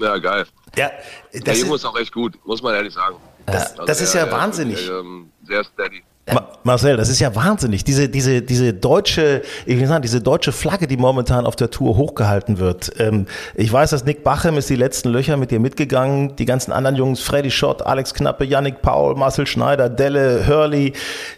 [0.01, 0.47] Ja, geil.
[0.77, 0.91] Ja,
[1.33, 3.17] Der das Junge ist, ist auch echt gut, muss man ehrlich sagen.
[3.47, 4.89] Das, Also das ist ja er wahnsinnig.
[4.89, 6.03] ähm, sehr steady.
[6.33, 7.85] Ma- Marcel, das ist ja wahnsinnig.
[7.85, 11.97] Diese, diese, diese deutsche, ich will sagen, diese deutsche Flagge, die momentan auf der Tour
[11.97, 12.91] hochgehalten wird.
[12.99, 16.35] Ähm, ich weiß, dass Nick Bachem ist die letzten Löcher mit dir mitgegangen.
[16.35, 20.95] Die ganzen anderen Jungs, Freddy Schott, Alex Knappe, Yannick Paul, Marcel Schneider, Delle, Hurley.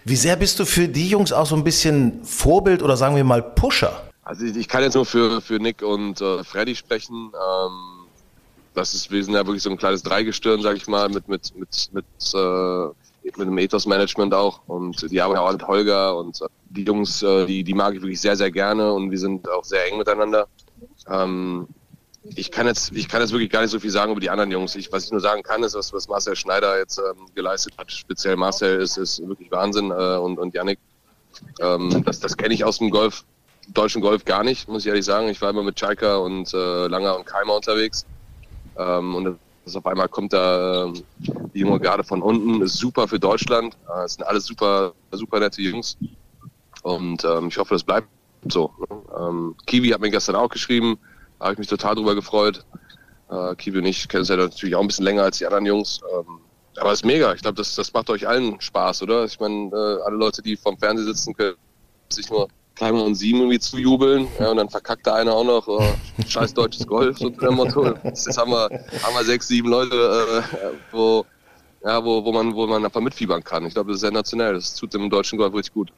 [0.07, 3.25] Wie sehr bist du für die Jungs auch so ein bisschen Vorbild oder sagen wir
[3.25, 3.93] mal Pusher?
[4.25, 7.31] Also ich, ich kann jetzt nur für, für Nick und äh, Freddy sprechen.
[7.35, 7.98] Ähm,
[8.79, 11.55] das ist, wir sind ja wirklich so ein kleines Dreigestirn, sag ich mal, mit, mit,
[11.57, 12.87] mit, mit, äh,
[13.25, 14.61] mit einem Ethos-Management auch.
[14.67, 18.01] Und die arbeiten auch mit Holger und äh, die Jungs, äh, die, die mag ich
[18.01, 20.47] wirklich sehr, sehr gerne und wir sind auch sehr eng miteinander.
[21.09, 21.69] Ähm,
[22.37, 24.51] ich kann jetzt, ich kann jetzt wirklich gar nicht so viel sagen über die anderen
[24.51, 24.75] Jungs.
[24.77, 27.91] Ich, was ich nur sagen kann, ist, was, was Marcel Schneider jetzt ähm, geleistet hat.
[27.91, 30.79] Speziell Marcel ist, ist wirklich Wahnsinn äh, und, und Yannick.
[31.61, 33.25] Ähm, das das kenne ich aus dem Golf,
[33.69, 35.29] deutschen Golf gar nicht, muss ich ehrlich sagen.
[35.29, 38.07] Ich war immer mit Chaika und äh, Langer und Keimer unterwegs.
[38.79, 39.39] Ähm, und
[39.75, 41.03] auf einmal kommt da ähm,
[41.55, 43.77] die junge Garde von unten, ist super für Deutschland.
[44.05, 45.99] Es sind alles super, super nette Jungs.
[46.83, 48.09] Und ähm, ich hoffe, das bleibt
[48.49, 48.73] so.
[48.79, 49.03] Ne?
[49.19, 50.99] Ähm, Kiwi hat mir gestern auch geschrieben,
[51.41, 52.65] habe ich mich total drüber gefreut.
[53.31, 55.67] Äh, Kiwi und ich kennen es ja natürlich auch ein bisschen länger als die anderen
[55.67, 56.01] Jungs.
[56.19, 56.41] Ähm,
[56.79, 57.35] aber es ist mega.
[57.35, 59.25] Ich glaube, das, das macht euch allen Spaß, oder?
[59.25, 61.57] Ich meine, äh, alle Leute, die vorm Fernseher sitzen, können
[62.09, 64.29] sich nur Keimer und sieben irgendwie zujubeln.
[64.39, 65.83] Ja, und dann verkackt da einer auch noch, oh,
[66.27, 67.95] scheiß deutsches Golf, so Motto.
[68.05, 68.69] Jetzt haben wir,
[69.03, 71.25] haben wir sechs, sieben Leute, äh, wo,
[71.85, 73.67] ja, wo, wo, man, wo man einfach mitfiebern kann.
[73.67, 74.55] Ich glaube, das ist sensationell.
[74.55, 75.93] Das tut dem deutschen Golf richtig gut.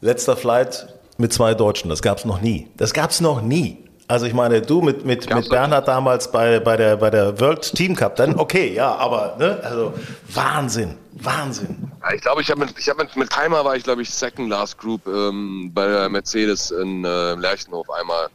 [0.00, 2.68] Letzter Flight mit zwei Deutschen, das gab's noch nie.
[2.76, 3.81] Das gab's noch nie.
[4.12, 7.62] Also ich meine, du mit, mit, mit Bernhard damals bei, bei, der, bei der World
[7.62, 9.94] Team Cup, dann okay, ja, aber ne, also
[10.34, 11.90] Wahnsinn, Wahnsinn.
[12.02, 14.10] Ja, ich glaube, ich habe mit, ich hab mit, mit Keimer war ich, glaube ich,
[14.10, 18.28] Second Last Group ähm, bei der Mercedes in äh, Lerchenhof einmal.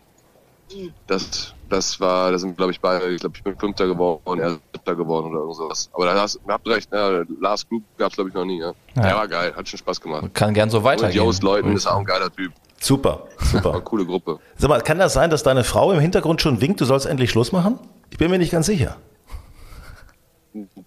[1.06, 4.54] Das, das war, da sind, glaube ich, beide, ich glaube, ich bin Fünfter geworden, er
[4.54, 5.92] ist Siebter geworden oder irgendwas.
[5.94, 8.62] Aber da hast, ihr habt recht, ja, Last Group gab es, glaube ich, noch nie.
[8.62, 8.74] Ja.
[8.96, 9.02] Ja.
[9.04, 10.34] Der war geil, hat schon Spaß gemacht.
[10.34, 11.24] Kann gern so Und weitergehen.
[11.24, 12.52] Jost Leuten ist auch ein geiler Typ.
[12.80, 13.74] Super, super.
[13.74, 14.40] eine coole Gruppe.
[14.58, 17.32] Sag mal, kann das sein, dass deine Frau im Hintergrund schon winkt, du sollst endlich
[17.32, 17.80] Schluss machen?
[18.12, 18.98] Ich bin mir nicht ganz sicher.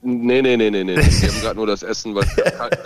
[0.02, 0.96] Nee, nee, nee, nee, nee.
[0.96, 2.24] Wir haben gerade nur das Essen, weil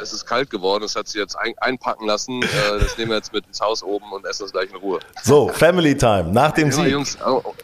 [0.02, 0.82] es ist kalt geworden.
[0.82, 2.42] Das hat sie jetzt ein, einpacken lassen.
[2.42, 4.98] Äh, das nehmen wir jetzt mit ins Haus oben und essen das gleich in Ruhe.
[5.22, 6.88] So, Family Time, nach dem Ja, Sieg.
[6.88, 7.54] Jungs, oh, oh.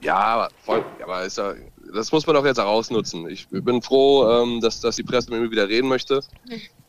[0.00, 1.54] ja, aber voll, aber ist ja,
[1.94, 3.28] das muss man doch jetzt auch ausnutzen.
[3.30, 6.20] Ich bin froh, ähm, dass, dass die Presse mit mir wieder reden möchte.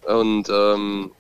[0.08, 1.12] Und ähm,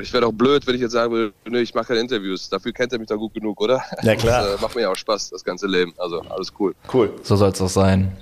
[0.00, 2.48] ich wäre doch blöd, wenn ich jetzt sagen will, nö, ich mache keine Interviews.
[2.48, 3.82] Dafür kennt er mich doch gut genug, oder?
[4.02, 4.44] Ja, klar.
[4.44, 5.92] Das äh, macht mir ja auch Spaß, das ganze Leben.
[5.98, 6.74] Also alles cool.
[6.92, 7.12] Cool.
[7.22, 8.16] So soll es auch sein.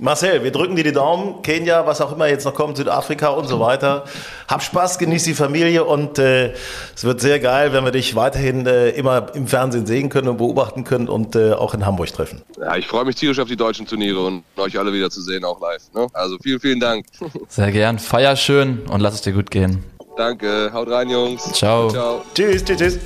[0.00, 1.42] Marcel, wir drücken dir die Daumen.
[1.42, 4.04] Kenia, was auch immer jetzt noch kommt, Südafrika und so weiter.
[4.48, 6.54] Hab Spaß, genieß die Familie und äh,
[6.96, 10.38] es wird sehr geil, wenn wir dich weiterhin äh, immer im Fernsehen sehen können und
[10.38, 12.42] beobachten können und äh, auch in Hamburg treffen.
[12.58, 15.44] Ja, ich freue mich tierisch auf die deutschen Turniere und euch alle wieder zu sehen,
[15.44, 15.82] auch live.
[15.94, 16.08] Ne?
[16.14, 17.06] Also vielen, vielen Dank.
[17.48, 17.98] Sehr gern.
[18.00, 19.84] Feier schön und lass es dir gut gehen.
[20.16, 21.42] Danke, haut rein, Jungs.
[21.52, 21.88] Ciao.
[21.88, 22.22] Ciao.
[22.34, 22.98] Tschüss, tschüss, tschüss.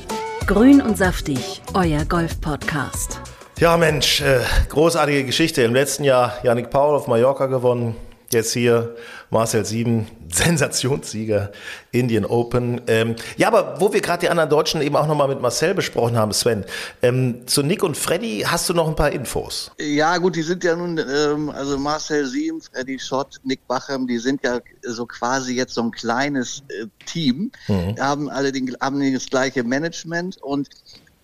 [0.46, 3.20] Grün und saftig, euer Golf-Podcast.
[3.58, 5.62] Ja, Mensch, äh, großartige Geschichte.
[5.62, 7.96] Im letzten Jahr Yannick Paul auf Mallorca gewonnen.
[8.32, 8.96] Jetzt hier
[9.30, 11.52] Marcel Sieben, Sensationssieger,
[11.92, 12.80] Indian Open.
[12.86, 16.16] Ähm, ja, aber wo wir gerade die anderen Deutschen eben auch nochmal mit Marcel besprochen
[16.16, 16.64] haben, Sven,
[17.02, 19.70] ähm, zu Nick und Freddy hast du noch ein paar Infos?
[19.78, 24.18] Ja, gut, die sind ja nun, ähm, also Marcel Siem, Freddy Schott, Nick Bachem, die
[24.18, 27.50] sind ja so quasi jetzt so ein kleines äh, Team,
[27.98, 30.68] haben alle den, haben das gleiche Management und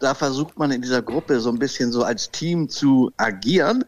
[0.03, 3.85] da versucht man in dieser Gruppe so ein bisschen so als Team zu agieren.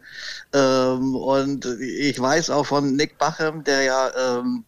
[0.53, 4.63] Ähm, und ich weiß auch von Nick Bachem, der ja, ähm,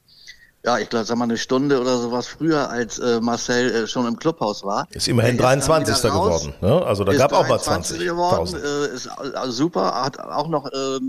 [0.67, 4.05] ja, ich glaube, sag mal eine Stunde oder sowas früher als äh, Marcel äh, schon
[4.05, 4.85] im Clubhaus war.
[4.91, 6.03] Ist immerhin Der ist dann 23.
[6.03, 6.55] wieder raus, geworden.
[6.59, 6.85] Ne?
[6.85, 8.57] Also da ist gab auch mal 23 geworden, 20.000.
[8.57, 10.99] äh, ist äh, super, hat auch noch äh,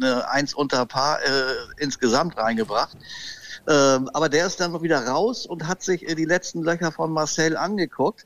[0.00, 1.26] eine Eins unter Paar äh,
[1.76, 2.96] insgesamt reingebracht.
[3.68, 6.90] Ähm, aber der ist dann noch wieder raus und hat sich äh, die letzten Löcher
[6.90, 8.24] von Marcel angeguckt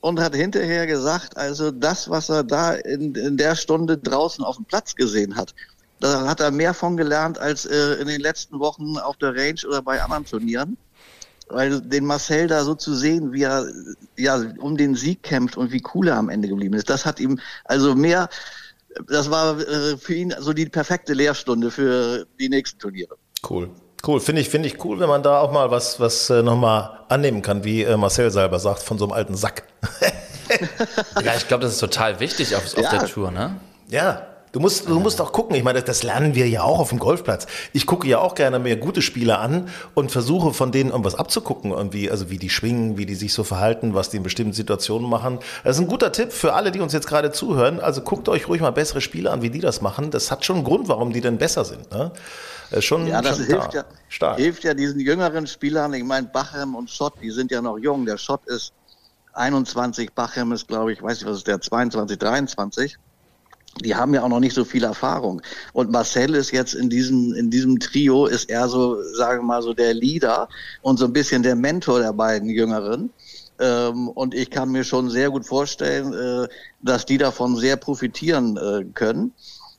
[0.00, 4.56] und hat hinterher gesagt, also das, was er da in, in der Stunde draußen auf
[4.56, 5.54] dem Platz gesehen hat,
[6.04, 9.58] da hat er mehr von gelernt als äh, in den letzten Wochen auf der Range
[9.66, 10.76] oder bei anderen Turnieren.
[11.48, 13.66] Weil den Marcel da so zu sehen, wie er
[14.16, 17.20] ja um den Sieg kämpft und wie cool er am Ende geblieben ist, das hat
[17.20, 18.28] ihm also mehr,
[19.08, 23.16] das war äh, für ihn so die perfekte Lehrstunde für die nächsten Turniere.
[23.48, 23.70] Cool.
[24.06, 27.00] Cool, finde ich, finde ich cool, wenn man da auch mal was, was äh, nochmal
[27.08, 29.62] annehmen kann, wie äh, Marcel selber sagt, von so einem alten Sack.
[31.24, 32.90] Ja, ich glaube, das ist total wichtig auf, auf Ja.
[32.90, 33.56] der Tour, ne?
[33.88, 35.56] Ja, du musst, du musst auch gucken.
[35.56, 37.46] Ich meine, das lernen wir ja auch auf dem Golfplatz.
[37.72, 41.72] Ich gucke ja auch gerne mir gute Spieler an und versuche von denen irgendwas abzugucken,
[41.72, 45.10] irgendwie, also wie die schwingen, wie die sich so verhalten, was die in bestimmten Situationen
[45.10, 45.40] machen.
[45.64, 47.80] Das ist ein guter Tipp für alle, die uns jetzt gerade zuhören.
[47.80, 50.10] Also guckt euch ruhig mal bessere Spieler an, wie die das machen.
[50.10, 51.90] Das hat schon einen Grund, warum die denn besser sind.
[51.90, 52.12] Ne?
[52.70, 53.78] Das ist schon, Ja, das schon hilft da.
[53.78, 54.36] ja, stark.
[54.38, 55.92] hilft ja diesen jüngeren Spielern.
[55.94, 58.06] Ich meine, Bachem und Schott, die sind ja noch jung.
[58.06, 58.72] Der Schott ist
[59.32, 62.96] 21, Bachem ist, glaube ich, weiß nicht, was ist der, 22, 23.
[63.82, 65.42] Die haben ja auch noch nicht so viel Erfahrung.
[65.72, 69.62] Und Marcel ist jetzt in diesem, in diesem Trio, ist er so, sagen wir mal,
[69.62, 70.48] so der Leader
[70.82, 73.10] und so ein bisschen der Mentor der beiden Jüngeren.
[73.58, 76.48] Ähm, und ich kann mir schon sehr gut vorstellen, äh,
[76.82, 79.32] dass die davon sehr profitieren äh, können.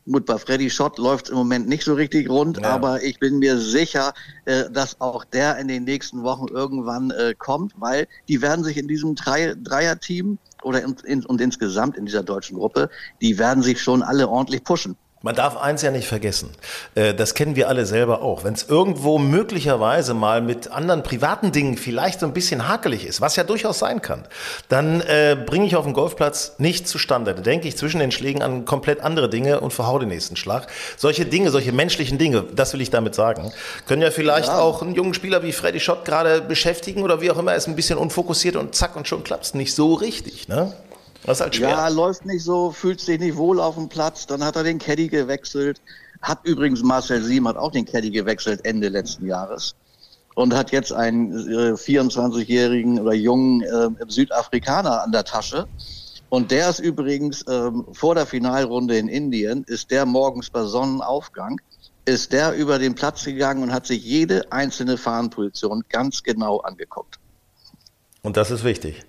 [0.10, 2.70] Gut, bei Freddy Schott läuft im Moment nicht so richtig rund, Ja.
[2.70, 4.14] aber ich bin mir sicher,
[4.46, 8.78] äh, dass auch der in den nächsten Wochen irgendwann äh, kommt, weil die werden sich
[8.78, 12.90] in diesem Drei Dreier-Team oder in, in, und insgesamt in dieser deutschen Gruppe,
[13.22, 14.98] die werden sich schon alle ordentlich pushen.
[15.26, 16.52] Man darf eins ja nicht vergessen.
[16.94, 18.44] Äh, Das kennen wir alle selber auch.
[18.44, 23.22] Wenn es irgendwo möglicherweise mal mit anderen privaten Dingen vielleicht so ein bisschen hakelig ist,
[23.22, 24.28] was ja durchaus sein kann,
[24.70, 27.34] dann äh, bringe ich auf dem Golfplatz nicht zustande.
[27.34, 30.68] Da denke ich zwischen den Schlägen an komplett andere Dinge und verhau den nächsten Schlag.
[30.96, 33.52] Solche Dinge, solche menschlichen Dinge, das will ich damit sagen,
[33.88, 37.40] können ja vielleicht auch einen jungen Spieler wie Freddy Schott gerade beschäftigen oder wie auch
[37.40, 40.48] immer, er ist ein bisschen unfokussiert und zack und schon klappt's nicht so richtig.
[40.50, 40.72] Ne?
[41.26, 41.70] Das ist halt schwer.
[41.70, 44.28] Ja, läuft nicht so, fühlt sich nicht wohl auf dem Platz.
[44.28, 45.82] Dann hat er den Caddy gewechselt.
[46.22, 49.76] Hat übrigens Marcel Siem hat auch den Caddy gewechselt Ende letzten Jahres.
[50.36, 55.68] Und hat jetzt einen äh, 24-jährigen oder jungen äh, Südafrikaner an der Tasche.
[56.30, 61.62] Und der ist übrigens ähm, vor der Finalrunde in Indien, ist der morgens bei Sonnenaufgang,
[62.06, 67.20] ist der über den Platz gegangen und hat sich jede einzelne Fahnenposition ganz genau angeguckt.
[68.22, 69.06] Und das ist wichtig.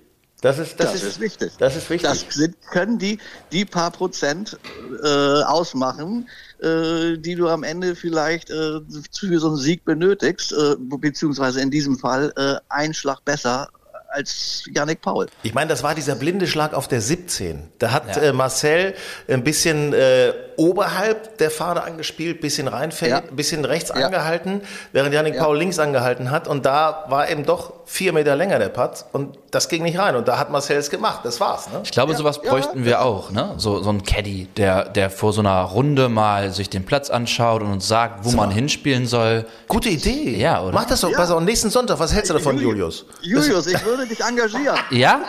[0.46, 1.52] Das ist, das, Das, ist, wichtig.
[1.58, 2.08] Das ist wichtig.
[2.08, 3.18] Das sind, können die,
[3.50, 4.56] die paar Prozent
[5.02, 5.08] äh,
[5.42, 6.28] ausmachen,
[6.62, 8.78] äh, die du am Ende vielleicht äh,
[9.18, 13.68] für so einen Sieg benötigst, äh, beziehungsweise in diesem Fall äh, ein Schlag besser
[14.10, 15.26] als Yannick Paul.
[15.42, 17.68] Ich meine, das war dieser blinde Schlag auf der 17.
[17.78, 18.22] Da hat Ja.
[18.22, 18.94] äh, Marcel
[19.28, 23.18] ein bisschen äh, oberhalb der Fahne angespielt, bisschen reinfällig, Ja.
[23.28, 24.06] ein bisschen rechts Ja.
[24.06, 24.60] angehalten,
[24.92, 25.44] während Janik Ja.
[25.44, 26.48] Paul links angehalten hat.
[26.48, 30.16] Und da war eben doch vier Meter länger der Putt und das ging nicht rein.
[30.16, 31.20] Und da hat Marcel es gemacht.
[31.24, 31.68] Das war's.
[31.70, 31.80] Ne?
[31.84, 33.54] Ich glaube, sowas ja, bräuchten wir auch, ne?
[33.58, 37.62] So, so ein Caddy, der, der vor so einer Runde mal sich den Platz anschaut
[37.62, 39.46] und uns sagt, wo man hinspielen soll.
[39.68, 40.36] Gute Idee.
[40.36, 40.72] Ja, oder?
[40.72, 41.12] Mach das doch.
[41.12, 41.98] Pass auf, nächsten Sonntag.
[42.00, 43.04] Was hältst du davon, Julius?
[43.22, 44.76] Julius, ich würde dich engagieren.
[44.90, 45.20] Ja?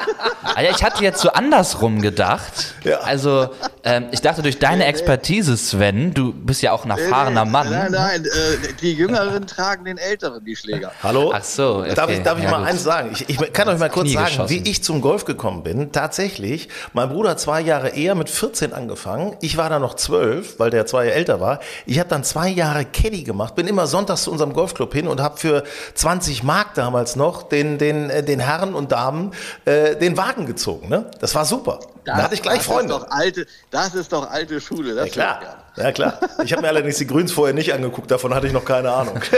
[0.55, 2.73] Ah ja, ich hatte jetzt so andersrum gedacht.
[2.83, 2.99] Ja.
[3.01, 3.49] Also,
[3.83, 7.69] ähm, ich dachte, durch deine Expertise, Sven, du bist ja auch ein erfahrener Mann.
[7.69, 10.91] Nein, nein, äh, die Jüngeren tragen den Älteren die Schläger.
[11.03, 11.32] Hallo?
[11.36, 11.93] Ach so, okay.
[11.95, 12.67] Darf ich, darf ich Ja, mal gut.
[12.67, 13.10] eins sagen?
[13.13, 14.49] Ich, ich kann euch mal kurz Knie sagen, geschossen.
[14.65, 15.91] wie ich zum Golf gekommen bin.
[15.91, 19.36] Tatsächlich, mein Bruder hat zwei Jahre eher mit 14 angefangen.
[19.41, 21.60] Ich war da noch 12, weil der zwei Jahre älter war.
[21.86, 25.21] Ich habe dann zwei Jahre Caddy gemacht, bin immer sonntags zu unserem Golfclub hin und
[25.21, 25.63] habe für
[25.95, 29.32] 20 Mark damals noch den, den, äh, den Herren und Damen
[29.65, 30.89] äh, den Wagen gezogen.
[30.89, 31.10] Ne?
[31.19, 31.80] Das war super.
[32.15, 32.93] Da hatte ich gleich das Freunde.
[32.93, 34.96] Ist doch alte, das ist doch alte Schule.
[34.96, 35.39] Das Ja klar,
[35.76, 36.20] ja klar.
[36.43, 39.20] Ich habe mir allerdings die Grüns vorher nicht angeguckt, davon hatte ich noch keine Ahnung.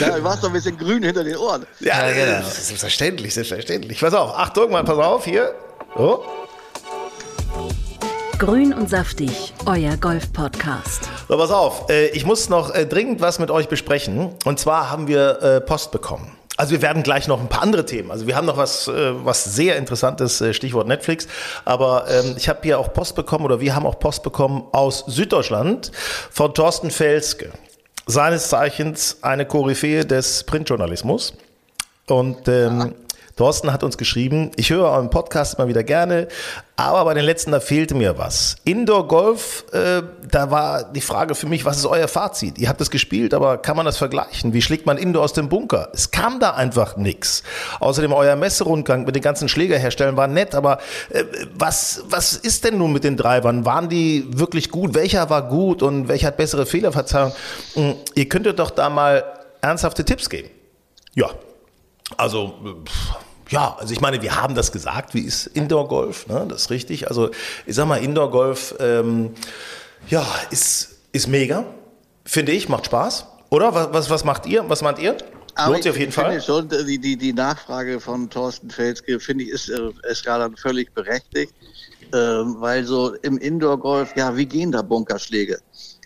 [0.00, 1.66] Ja, du warst doch ein bisschen grün hinter den Ohren.
[1.80, 2.38] ja, Ja, genau.
[2.38, 4.00] das ist selbstverständlich, selbstverständlich.
[4.00, 5.54] Pass auf, Achtung, mal pass auf, hier.
[5.96, 6.20] Oh.
[8.38, 11.08] Grün und saftig, euer Golf-Podcast.
[11.28, 14.34] So, pass auf, äh, ich muss noch äh, dringend was mit euch besprechen.
[14.44, 16.36] Und zwar haben wir äh, Post bekommen.
[16.56, 18.10] Also wir werden gleich noch ein paar andere Themen.
[18.10, 21.28] Also wir haben noch was, äh, was sehr interessantes, äh, Stichwort Netflix.
[21.64, 25.04] Aber ähm, ich habe hier auch Post bekommen oder wir haben auch Post bekommen aus
[25.06, 25.92] Süddeutschland
[26.30, 27.50] von Thorsten Felske.
[28.06, 31.34] Seines Zeichens eine Koryphäe des Printjournalismus.
[32.06, 32.94] Und ähm,
[33.36, 36.26] Thorsten hat uns geschrieben, ich höre euren Podcast immer wieder gerne,
[36.76, 38.56] aber bei den letzten, da fehlte mir was.
[38.64, 42.56] Indoor Golf, äh, da war die Frage für mich, was ist euer Fazit?
[42.56, 44.54] Ihr habt es gespielt, aber kann man das vergleichen?
[44.54, 45.90] Wie schlägt man Indoor aus dem Bunker?
[45.92, 47.42] Es kam da einfach nix.
[47.78, 50.78] Außerdem euer Messerundgang mit den ganzen Schlägerherstellern war nett, aber
[51.10, 53.66] äh, was, was ist denn nun mit den Treibern?
[53.66, 54.94] Waren die wirklich gut?
[54.94, 57.32] Welcher war gut und welcher hat bessere Fehlerverzeihung?
[57.74, 59.24] Hm, Ihr könntet doch da mal
[59.60, 60.48] ernsthafte Tipps geben.
[61.14, 61.28] Ja,
[62.16, 66.46] also, pff, ja, also ich meine, wir haben das gesagt, wie ist Indoor-Golf, ne?
[66.48, 67.08] das ist richtig.
[67.08, 67.30] Also
[67.64, 69.34] ich sag mal, Indoor-Golf, ähm,
[70.08, 71.64] ja, ist, ist mega,
[72.24, 73.26] finde ich, macht Spaß.
[73.50, 73.74] Oder?
[73.74, 74.68] Was, was, was macht ihr?
[74.68, 75.16] Was meint ihr?
[75.64, 76.40] Lohnt sich auf jeden ich Fall.
[76.40, 80.54] finde schon, die, die, die Nachfrage von Thorsten Felske, finde ich, ist, äh, ist gerade
[80.56, 81.54] völlig berechtigt.
[82.12, 85.58] Ähm, weil so im Indoor-Golf, ja, wie gehen da Bunkerschläge?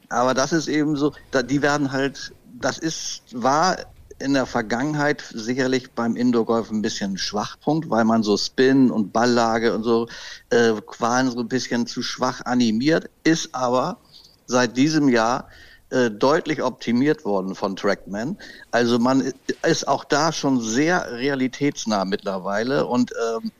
[0.08, 3.76] Aber das ist eben so, da, die werden halt, das ist, war
[4.20, 9.74] in der Vergangenheit sicherlich beim Indoor-Golf ein bisschen Schwachpunkt, weil man so Spin und Balllage
[9.74, 10.08] und so
[10.50, 13.98] äh, waren so ein bisschen zu schwach animiert, ist aber
[14.46, 15.48] seit diesem Jahr
[15.90, 18.36] äh, deutlich optimiert worden von Trackman.
[18.70, 23.50] Also man ist auch da schon sehr realitätsnah mittlerweile und ähm,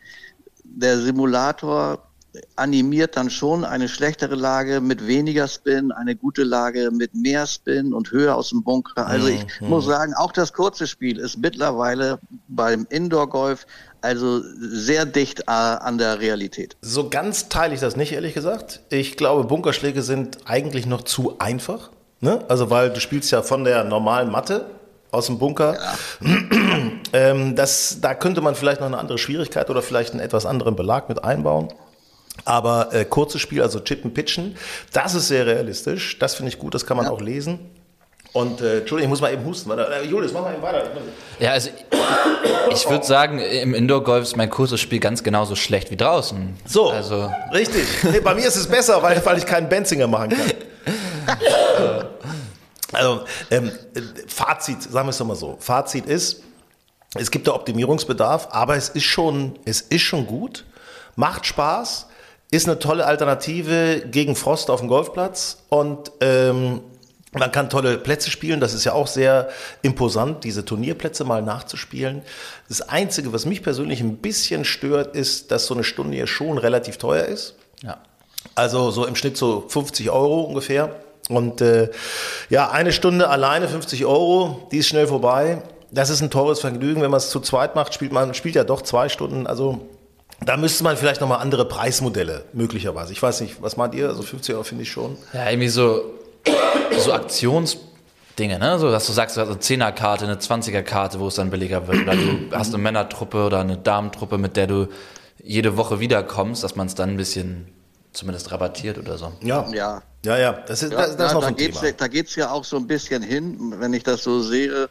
[0.62, 2.09] der Simulator
[2.56, 7.92] animiert dann schon eine schlechtere Lage mit weniger Spin, eine gute Lage mit mehr Spin
[7.92, 9.06] und höher aus dem Bunker.
[9.06, 13.66] Also ich muss sagen, auch das kurze Spiel ist mittlerweile beim Indoor-Golf
[14.02, 16.76] also sehr dicht äh, an der Realität.
[16.80, 18.80] So ganz teile ich das nicht, ehrlich gesagt.
[18.88, 21.90] Ich glaube, Bunkerschläge sind eigentlich noch zu einfach.
[22.20, 22.44] Ne?
[22.48, 24.66] Also, weil du spielst ja von der normalen Matte
[25.10, 25.76] aus dem Bunker.
[27.12, 30.76] ähm, das, da könnte man vielleicht noch eine andere Schwierigkeit oder vielleicht einen etwas anderen
[30.76, 31.68] Belag mit einbauen.
[32.44, 34.57] Aber äh, kurzes Spiel, also Chippen, Pitchen,
[34.92, 36.18] das ist sehr realistisch.
[36.18, 37.59] Das finde ich gut, das kann man auch lesen.
[38.33, 39.68] Und äh, Entschuldigung, ich muss mal eben husten.
[39.70, 40.85] Warte, äh, Julius, mach mal eben weiter.
[41.40, 41.70] Ja, also
[42.72, 46.57] ich würde sagen, im Indoor-Golf ist mein kurzes Spiel ganz genauso schlecht wie draußen.
[46.64, 47.85] So, Also, richtig.
[48.05, 50.50] Nee, bei mir ist es besser, weil, weil ich keinen Benzinger machen kann.
[52.92, 55.57] also, ähm, äh, Fazit, sagen wir es doch mal so.
[55.59, 56.42] Fazit ist,
[57.16, 60.64] es gibt da Optimierungsbedarf, aber es ist schon, es ist schon gut,
[61.16, 62.07] macht Spaß,
[62.50, 66.80] ist eine tolle Alternative gegen Frost auf dem Golfplatz und ähm,
[67.32, 69.50] man kann tolle Plätze spielen, das ist ja auch sehr
[69.82, 72.22] imposant, diese Turnierplätze mal nachzuspielen.
[72.68, 76.58] Das Einzige, was mich persönlich ein bisschen stört, ist, dass so eine Stunde hier schon
[76.58, 77.54] relativ teuer ist.
[77.82, 77.98] ja.
[78.54, 80.96] Also so im Schnitt so 50 Euro ungefähr.
[81.28, 81.90] Und äh,
[82.48, 85.62] ja, eine Stunde alleine 50 Euro, die ist schnell vorbei.
[85.90, 87.02] Das ist ein teures Vergnügen.
[87.02, 89.46] Wenn man es zu zweit macht, spielt man spielt ja doch zwei Stunden.
[89.46, 89.88] Also
[90.44, 93.12] da müsste man vielleicht nochmal andere Preismodelle möglicherweise.
[93.12, 94.09] Ich weiß nicht, was meint ihr?
[94.09, 95.16] Also 50 Euro finde ich schon.
[95.33, 96.14] Ja, irgendwie so,
[96.98, 98.79] so Aktionsdinge, ne?
[98.79, 102.03] So, dass du sagst, du hast eine 10er-Karte, eine 20er-Karte, wo es dann billiger wird.
[102.03, 104.88] Oder du hast eine Männertruppe oder eine Damentruppe, mit der du
[105.42, 107.66] jede Woche wiederkommst, dass man es dann ein bisschen
[108.12, 109.32] zumindest rabattiert oder so.
[109.42, 110.52] Ja, Ja, ja, ja.
[110.66, 111.92] Das ist, Ja, das, das ist noch da, ein geht's, Thema.
[111.92, 114.88] da geht's ja auch so ein bisschen hin, wenn ich das so sehe,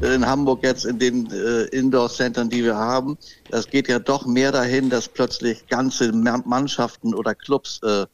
[0.00, 3.16] in Hamburg jetzt in den äh, Indoor-Centern, die wir haben.
[3.50, 8.06] Das geht ja doch mehr dahin, dass plötzlich ganze Ma- Mannschaften oder Clubs äh,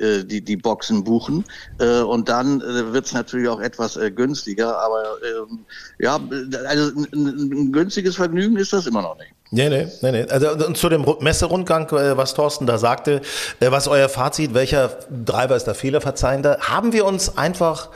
[0.00, 1.44] äh, die, die Boxen buchen.
[1.78, 4.78] Äh, und dann äh, wird's natürlich auch etwas äh, günstiger.
[4.78, 5.60] Aber ähm,
[5.98, 6.18] ja,
[6.66, 9.32] also ein, ein, günstiges Vergnügen ist das immer noch nicht.
[9.52, 10.26] Nee, nee, nee, nee.
[10.30, 13.20] Also und zu dem Ru- Messerundgang, äh, was Thorsten da sagte,
[13.60, 14.90] äh, was euer Fazit, welcher
[15.26, 17.88] Treiber ist der fehlerverzeihende, haben wir uns einfach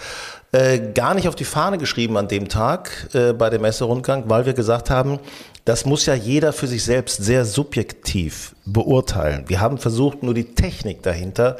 [0.52, 4.46] äh, gar nicht auf die Fahne geschrieben an dem Tag äh, bei dem Messerundgang, weil
[4.46, 5.18] wir gesagt haben,
[5.64, 9.44] das muss ja jeder für sich selbst sehr subjektiv beurteilen.
[9.46, 11.56] Wir haben versucht, nur die Technik dahinter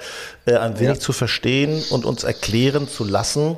[0.47, 3.57] äh, ein wenig zu verstehen und uns erklären zu lassen.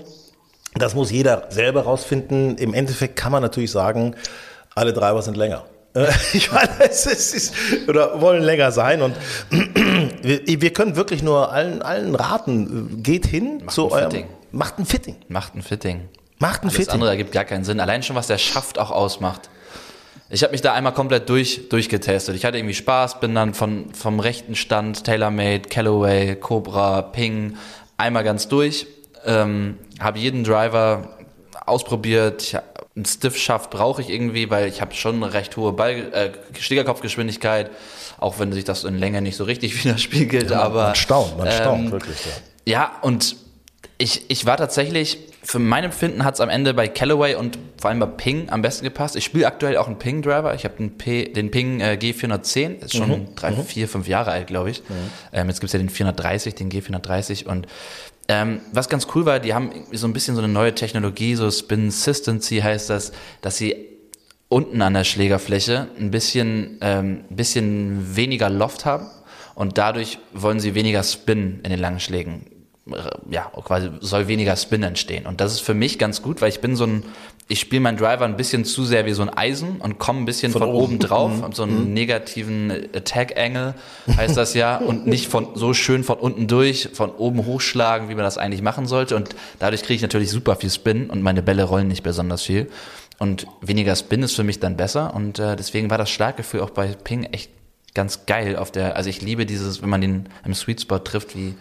[0.75, 2.59] Das muss jeder selber rausfinden.
[2.59, 4.15] Im Endeffekt kann man natürlich sagen,
[4.75, 5.65] alle Treiber sind länger.
[5.95, 9.17] Äh, Ich meine, es ist, es ist, oder wollen länger sein und
[10.23, 14.27] wir, wir können wirklich nur allen, allen raten, geht hin Macht zu ein eurem, Fitting.
[14.53, 16.09] macht ein Fitting, Macht ein Fitting.
[16.39, 16.93] macht ein Alles Fitting.
[16.95, 17.81] andere ergibt gar keinen Sinn.
[17.81, 19.51] Allein schon, was der Schaft auch ausmacht.
[20.29, 22.35] Ich habe mich da einmal komplett durch, durchgetestet.
[22.35, 27.57] Ich hatte irgendwie Spaß, bin dann von, vom rechten Stand, TaylorMade, Callaway, Cobra, Ping,
[27.97, 28.87] einmal ganz durch.
[29.25, 31.17] Ähm, habe jeden Driver
[31.65, 32.43] ausprobiert.
[32.43, 32.57] Ich,
[32.97, 37.71] einen Stiff-Schaft brauche ich irgendwie, weil ich habe schon eine recht hohe Ball, äh, Schlägerkopfgeschwindigkeit,
[38.19, 40.51] auch wenn sich das in Länge nicht so richtig widerspiegelt.
[40.51, 42.17] Ja, aber man staunt, man staunt ähm, wirklich.
[42.65, 42.73] Ja.
[42.73, 43.37] ja, und
[43.99, 47.91] ich, ich war tatsächlich, für mein Empfinden hat es am Ende bei Callaway und vor
[47.91, 49.15] allem bei Ping am besten gepasst.
[49.15, 50.55] Ich spiele aktuell auch einen Ping-Driver.
[50.55, 50.99] Ich habe den,
[51.33, 53.35] den Ping äh, G410, ist schon mhm.
[53.37, 53.63] drei, mhm.
[53.63, 54.81] vier, fünf Jahre alt, glaube ich.
[54.81, 54.95] Mhm.
[55.33, 57.69] Ähm, jetzt gibt's ja den 430, den G430 und
[58.29, 61.49] ähm, was ganz cool war, die haben so ein bisschen so eine neue Technologie, so
[61.49, 63.77] Spin Consistency heißt das, dass sie
[64.49, 69.07] unten an der Schlägerfläche ein bisschen, ähm, bisschen weniger Loft haben
[69.55, 72.47] und dadurch wollen sie weniger Spin in den langen Schlägen
[73.31, 75.27] ja, quasi soll weniger Spin entstehen.
[75.27, 77.03] Und das ist für mich ganz gut, weil ich bin so ein,
[77.49, 80.25] ich spiele meinen Driver ein bisschen zu sehr wie so ein Eisen und komme ein
[80.25, 80.85] bisschen von, von oben.
[80.85, 81.53] oben drauf, mhm.
[81.53, 81.95] so einen mhm.
[81.95, 83.75] negativen Attack-Angle
[84.17, 88.15] heißt das ja, und nicht von so schön von unten durch, von oben hochschlagen, wie
[88.15, 89.17] man das eigentlich machen sollte.
[89.17, 92.71] Und dadurch kriege ich natürlich super viel Spin und meine Bälle rollen nicht besonders viel.
[93.19, 95.13] Und weniger Spin ist für mich dann besser.
[95.15, 97.51] Und äh, deswegen war das Schlaggefühl auch bei Ping echt
[97.95, 101.35] ganz geil auf der, also ich liebe dieses, wenn man den im Sweet Spot trifft,
[101.35, 101.55] wie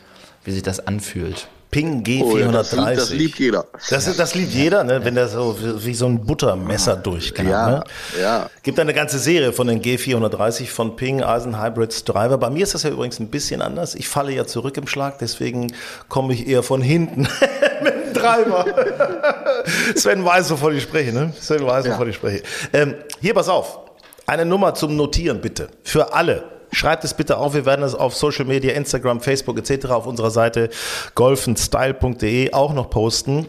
[0.45, 1.49] wie sich das anfühlt.
[1.75, 2.47] Ping G430.
[2.47, 3.65] Oh, das, das, liebt jeder.
[3.89, 5.03] Das, das liebt jeder, ne?
[5.03, 7.49] wenn der so wie so ein Buttermesser durchkam.
[7.49, 7.83] Ja, ne?
[8.21, 8.49] ja.
[8.63, 12.37] Gibt eine ganze Serie von den G430 von Ping Eisen Hybrids Driver.
[12.37, 13.93] Bei mir ist das ja übrigens ein bisschen anders.
[13.95, 15.73] Ich falle ja zurück im Schlag, deswegen
[16.07, 17.23] komme ich eher von hinten
[17.83, 18.65] mit dem Driver.
[19.95, 21.11] Sven weiß, wovon ich spreche.
[21.11, 21.33] Ne?
[21.37, 22.09] Sven weiß, wovon ja.
[22.09, 22.43] ich spreche.
[22.71, 23.79] Ähm, hier, pass auf.
[24.27, 25.67] Eine Nummer zum Notieren bitte.
[25.83, 27.53] Für alle Schreibt es bitte auf.
[27.53, 29.85] Wir werden es auf Social Media, Instagram, Facebook etc.
[29.85, 30.69] auf unserer Seite
[31.15, 33.45] golfenstyle.de auch noch posten.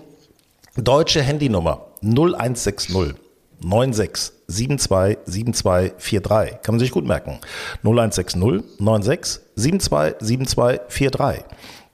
[0.77, 3.17] Deutsche Handynummer 0160
[3.61, 6.63] 96 72 7243.
[6.63, 7.41] Kann man sich gut merken.
[7.83, 11.45] 0160 96 72 7243.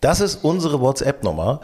[0.03, 1.61] Das ist unsere WhatsApp-Nummer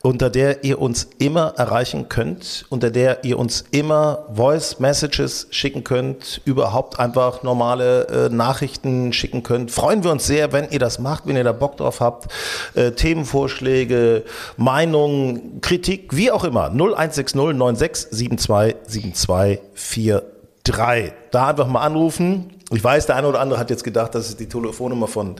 [0.00, 5.82] unter der ihr uns immer erreichen könnt, unter der ihr uns immer Voice Messages schicken
[5.82, 9.72] könnt, überhaupt einfach normale äh, Nachrichten schicken könnt.
[9.72, 12.30] Freuen wir uns sehr, wenn ihr das macht, wenn ihr da Bock drauf habt.
[12.74, 14.22] Äh, Themenvorschläge,
[14.56, 16.70] Meinungen, Kritik, wie auch immer.
[16.70, 20.22] 0160 96 72 72
[20.62, 21.12] 43.
[21.32, 22.50] Da einfach mal anrufen.
[22.70, 25.36] Ich weiß, der eine oder andere hat jetzt gedacht, das ist die Telefonnummer von,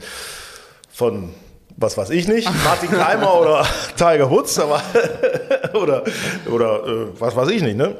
[0.91, 1.29] von
[1.79, 3.65] was weiß ich nicht, Martin Keimer oder
[3.95, 4.81] Tiger Woods, aber
[5.73, 6.03] oder
[6.51, 7.95] oder äh, was weiß ich nicht, ne?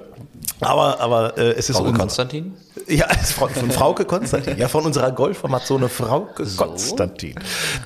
[0.62, 2.54] Aber, aber äh, es ist Frauke Konstantin?
[2.88, 4.58] Ja, von, von Frauke Konstantin.
[4.58, 6.66] Ja, von unserer Golfformation Frauke so.
[6.66, 7.36] Konstantin.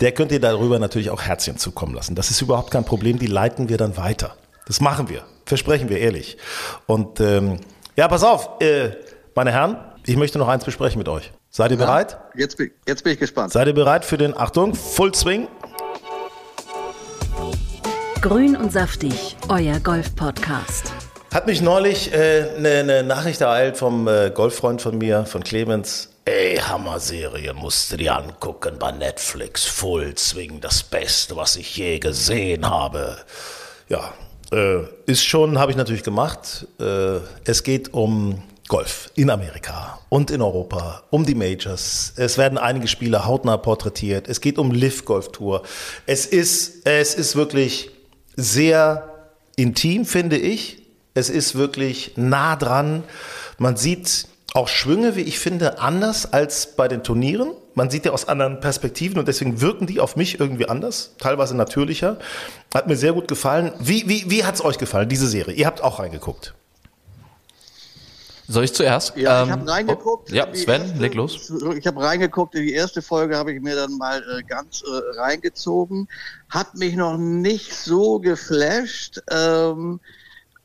[0.02, 2.16] Der könnt ihr darüber natürlich auch Herzchen zukommen lassen.
[2.16, 3.20] Das ist überhaupt kein Problem.
[3.20, 4.36] Die leiten wir dann weiter.
[4.66, 5.24] Das machen wir.
[5.46, 6.38] Versprechen wir ehrlich.
[6.88, 7.60] Und ähm,
[7.96, 8.92] ja, pass auf, äh,
[9.36, 11.32] meine Herren, ich möchte noch eins besprechen mit euch.
[11.50, 12.18] Seid ihr ja, bereit?
[12.36, 13.54] Jetzt bin, jetzt bin ich gespannt.
[13.54, 15.48] Seid ihr bereit für den, Achtung, Full Swing?
[18.24, 20.94] Grün und saftig, euer Golf-Podcast.
[21.34, 25.44] Hat mich neulich eine äh, ne, ne Nachricht ereilt vom äh, Golffreund von mir, von
[25.44, 26.08] Clemens.
[26.24, 29.66] Ey, Hammer-Serie, musst du dir angucken bei Netflix.
[29.66, 33.18] Full Swing, das Beste, was ich je gesehen habe.
[33.90, 34.14] Ja,
[34.54, 36.66] äh, ist schon, habe ich natürlich gemacht.
[36.80, 42.14] Äh, es geht um Golf in Amerika und in Europa, um die Majors.
[42.16, 44.30] Es werden einige Spieler hautnah porträtiert.
[44.30, 45.64] Es geht um Live Golf Tour.
[46.06, 47.92] Es ist, es ist wirklich
[48.36, 49.10] sehr
[49.56, 50.84] intim, finde ich.
[51.14, 53.04] Es ist wirklich nah dran.
[53.58, 57.52] Man sieht auch Schwünge, wie ich finde, anders als bei den Turnieren.
[57.76, 61.56] Man sieht ja aus anderen Perspektiven und deswegen wirken die auf mich irgendwie anders, teilweise
[61.58, 62.18] natürlicher.
[62.74, 63.72] Hat mir sehr gut gefallen.
[63.80, 65.56] Wie, wie, wie hat es euch gefallen, diese Serie?
[65.56, 66.54] Ihr habt auch reingeguckt.
[68.48, 69.16] Soll ich zuerst?
[69.16, 70.30] Ja, ähm, ich habe reingeguckt.
[70.32, 71.52] Oh, ja, Sven, erste, leg los.
[71.78, 76.08] Ich habe reingeguckt, die erste Folge habe ich mir dann mal äh, ganz äh, reingezogen.
[76.50, 79.22] Hat mich noch nicht so geflasht.
[79.32, 80.00] Ähm,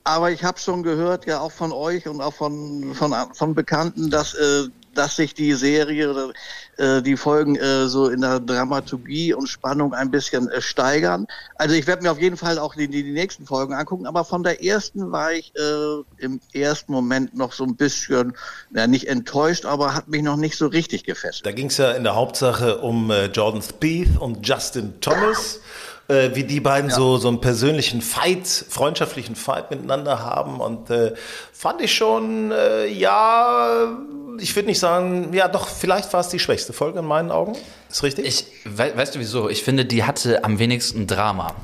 [0.04, 4.08] aber ich habe schon gehört, ja auch von euch und auch von, von, von Bekannten,
[4.10, 4.68] dass äh,
[4.98, 6.32] dass sich die Serie
[6.76, 11.26] äh, die Folgen äh, so in der Dramaturgie und Spannung ein bisschen äh, steigern.
[11.54, 14.24] Also ich werde mir auf jeden Fall auch die, die, die, nächsten Folgen angucken, aber
[14.24, 18.34] von der ersten war ich äh, im ersten Moment noch so ein bisschen,
[18.74, 21.46] ja, nicht enttäuscht, aber hat mich noch nicht so richtig gefesselt.
[21.46, 25.60] Da ging es ja in der Hauptsache um äh, Jordan Spieth und Justin Thomas
[26.08, 26.96] äh, wie die beiden ja.
[26.96, 30.60] so, so einen persönlichen Fight, freundschaftlichen Fight miteinander haben.
[30.60, 31.14] Und äh,
[31.52, 33.98] fand ich schon, äh, ja,
[34.38, 37.56] ich würde nicht sagen, ja doch, vielleicht war es die schwächste Folge in meinen Augen.
[37.90, 38.26] Ist richtig?
[38.26, 39.48] Ich, we weißt du wieso?
[39.48, 41.54] Ich finde, die hatte am wenigsten Drama.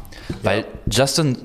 [0.42, 0.66] Weil ja.
[0.90, 1.36] Justin,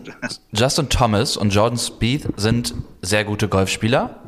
[0.51, 4.19] Justin Thomas und Jordan Speed sind sehr gute Golfspieler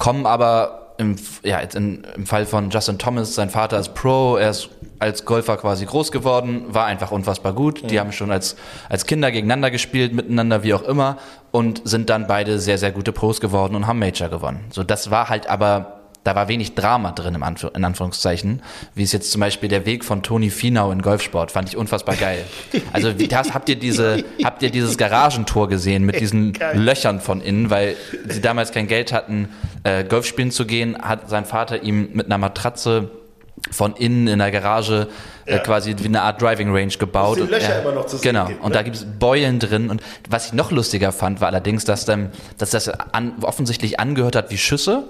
[0.00, 4.36] kommen aber im, ja, jetzt in, im Fall von Justin Thomas, sein Vater ist Pro,
[4.36, 7.90] er ist als Golfer quasi groß geworden, war einfach unfassbar gut.
[7.90, 8.54] Die haben schon als,
[8.90, 11.16] als Kinder gegeneinander gespielt, miteinander, wie auch immer,
[11.52, 14.66] und sind dann beide sehr, sehr gute Pros geworden und haben Major gewonnen.
[14.70, 18.62] So, das war halt aber da war wenig Drama drin, im Anf in Anführungszeichen.
[18.94, 22.16] Wie es jetzt zum Beispiel der Weg von Toni Finau in Golfsport, fand ich unfassbar
[22.16, 22.44] geil.
[22.92, 27.40] Also wie das, habt ihr diese, habt ihr dieses Garagentor gesehen mit diesen Löchern von
[27.40, 27.96] innen, weil
[28.28, 29.48] sie damals kein Geld hatten,
[29.82, 33.10] äh, Golf spielen zu gehen, hat sein Vater ihm mit einer Matratze
[33.70, 35.08] von innen in der Garage
[35.46, 37.38] äh, quasi wie eine Art Driving Range gebaut.
[37.38, 38.46] Die Löcher ja, immer noch zu sehen Genau.
[38.46, 38.74] gibt, Und ne?
[38.74, 39.90] da gibt es Beulen drin.
[39.90, 44.36] Und was ich noch lustiger fand, war allerdings, dass, dann, dass das an, offensichtlich angehört
[44.36, 45.04] hat wie Schüsse.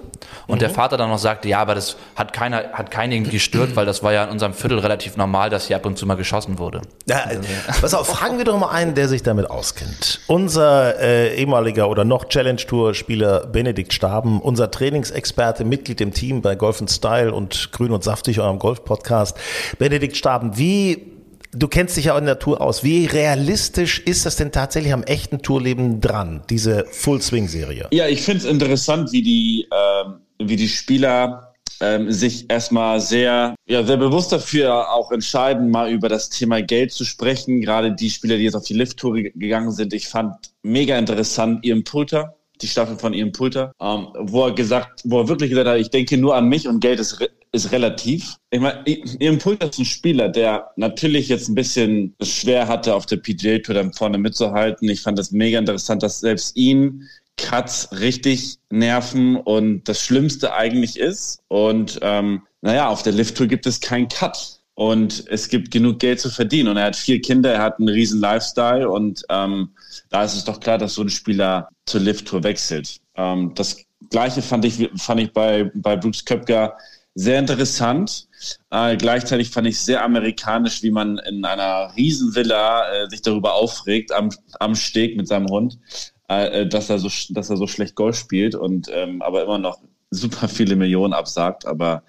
[0.47, 0.59] Und Mhm.
[0.59, 3.85] der Vater dann noch sagte, ja, aber das hat keiner, hat keinen irgendwie gestört, weil
[3.85, 6.59] das war ja in unserem Viertel relativ normal, dass hier ab und zu mal geschossen
[6.59, 6.81] wurde.
[7.07, 7.37] Ja, äh,
[7.81, 10.19] pass auf, fragen wir doch mal einen, der sich damit auskennt.
[10.27, 16.41] Unser äh, ehemaliger oder noch Challenge Tour Spieler Benedikt Staben, unser Trainingsexperte, Mitglied im Team
[16.41, 19.37] bei Golf Style und Grün und Saftig, eurem Golf Podcast.
[19.77, 21.07] Benedikt Staben, wie
[21.53, 22.81] Du kennst dich ja in der Tour aus.
[22.81, 27.89] Wie realistisch ist das denn tatsächlich am echten Tourleben dran, diese Full-Swing-Serie?
[27.91, 33.53] Ja, ich finde es interessant, wie die, ähm, wie die Spieler ähm, sich erstmal sehr,
[33.67, 37.59] ja, sehr bewusst dafür auch entscheiden, mal über das Thema Geld zu sprechen.
[37.59, 39.93] Gerade die Spieler, die jetzt auf die Lift-Tour ge- gegangen sind.
[39.93, 45.01] Ich fand mega interessant Ian Poulter, die Staffel von Ian Poulter, ähm, wo er gesagt,
[45.05, 47.73] wo er wirklich gesagt hat, ich denke nur an mich und Geld ist, re ist
[47.73, 48.37] relativ.
[48.49, 53.05] Ich meine, Ian Poulter ist ein Spieler, der natürlich jetzt ein bisschen schwer hatte, auf
[53.05, 54.87] der PGA Tour dann vorne mitzuhalten.
[54.87, 60.97] Ich fand das mega interessant, dass selbst ihn Cuts richtig nerven und das Schlimmste eigentlich
[60.97, 61.41] ist.
[61.49, 64.61] Und ähm, naja, auf der Lift Tour gibt es keinen Cut.
[64.73, 66.69] Und es gibt genug Geld zu verdienen.
[66.69, 69.71] Und er hat vier Kinder, er hat einen riesen Lifestyle und ähm,
[70.11, 72.97] da ist es doch klar, dass so ein Spieler zur Lift Tour wechselt.
[73.15, 73.77] Ähm, das
[74.09, 76.77] Gleiche fand ich, fand ich bei, bei Brooks Köpker
[77.15, 78.27] sehr interessant.
[78.69, 84.11] Äh, gleichzeitig fand ich sehr amerikanisch, wie man in einer Riesenvilla äh, sich darüber aufregt
[84.11, 85.79] am, am Steg mit seinem Hund,
[86.27, 89.79] äh, dass er so dass er so schlecht Golf spielt und ähm, aber immer noch
[90.09, 91.65] super viele Millionen absagt.
[91.65, 92.03] Aber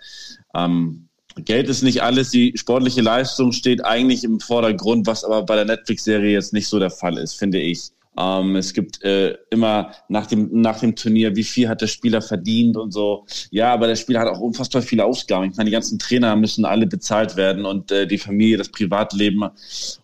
[0.55, 2.31] ähm, Geld ist nicht alles.
[2.31, 6.79] Die sportliche Leistung steht eigentlich im Vordergrund, was aber bei der Netflix-Serie jetzt nicht so
[6.79, 7.93] der Fall ist, finde ich.
[8.19, 12.21] Ähm, es gibt äh, immer nach dem, nach dem Turnier, wie viel hat der Spieler
[12.21, 13.25] verdient und so.
[13.51, 15.51] Ja, aber der Spieler hat auch unfassbar viele Ausgaben.
[15.51, 19.49] Ich meine, die ganzen Trainer müssen alle bezahlt werden und äh, die Familie, das Privatleben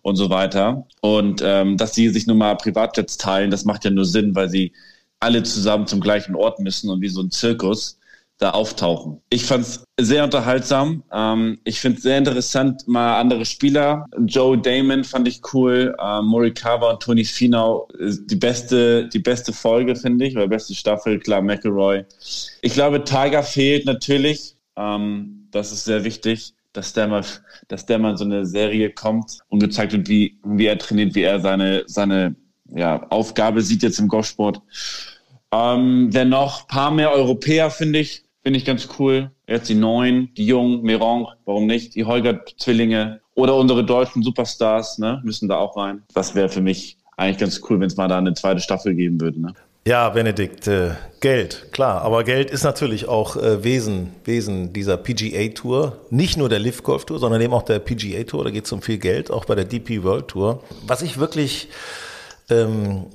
[0.01, 0.87] und so weiter.
[1.01, 4.49] Und ähm, dass sie sich nun mal Privatjets teilen, das macht ja nur Sinn, weil
[4.49, 4.73] sie
[5.19, 7.98] alle zusammen zum gleichen Ort müssen und wie so ein Zirkus
[8.39, 9.21] da auftauchen.
[9.29, 11.03] Ich fand es sehr unterhaltsam.
[11.11, 14.05] Ähm, ich finde sehr interessant, mal andere Spieler.
[14.25, 15.95] Joe Damon fand ich cool.
[16.01, 20.73] Ähm, Morikawa und Tony Finau ist die beste, die beste Folge, finde ich, oder beste
[20.73, 21.19] Staffel.
[21.19, 22.05] Klar, McElroy.
[22.61, 24.55] Ich glaube, Tiger fehlt natürlich.
[24.77, 27.25] Ähm, das ist sehr wichtig, dass der mal,
[27.67, 31.23] dass der mal so eine Serie kommt und gezeigt wird, wie, wie er trainiert, wie
[31.23, 32.35] er seine, seine
[32.73, 34.61] ja, Aufgabe sieht jetzt im Golfsport.
[35.51, 36.67] Ähm, wer noch?
[36.67, 38.28] Paar mehr Europäer, finde ich.
[38.43, 39.31] Finde ich ganz cool.
[39.47, 41.95] Jetzt die Neuen, die Jungen, Meron, warum nicht?
[41.95, 45.21] Die Holger-Zwillinge oder unsere deutschen Superstars, ne?
[45.23, 46.03] Müssen da auch rein.
[46.13, 49.19] Das wäre für mich eigentlich ganz cool, wenn es mal da eine zweite Staffel geben
[49.19, 49.53] würde, ne?
[49.87, 52.01] Ja, Benedikt, äh, Geld, klar.
[52.01, 55.97] Aber Geld ist natürlich auch äh, Wesen, Wesen dieser PGA-Tour.
[56.09, 58.43] Nicht nur der Live Golf Tour, sondern eben auch der PGA-Tour.
[58.43, 60.63] Da geht es um viel Geld, auch bei der DP World Tour.
[60.85, 61.69] Was ich wirklich
[62.49, 63.05] ähm,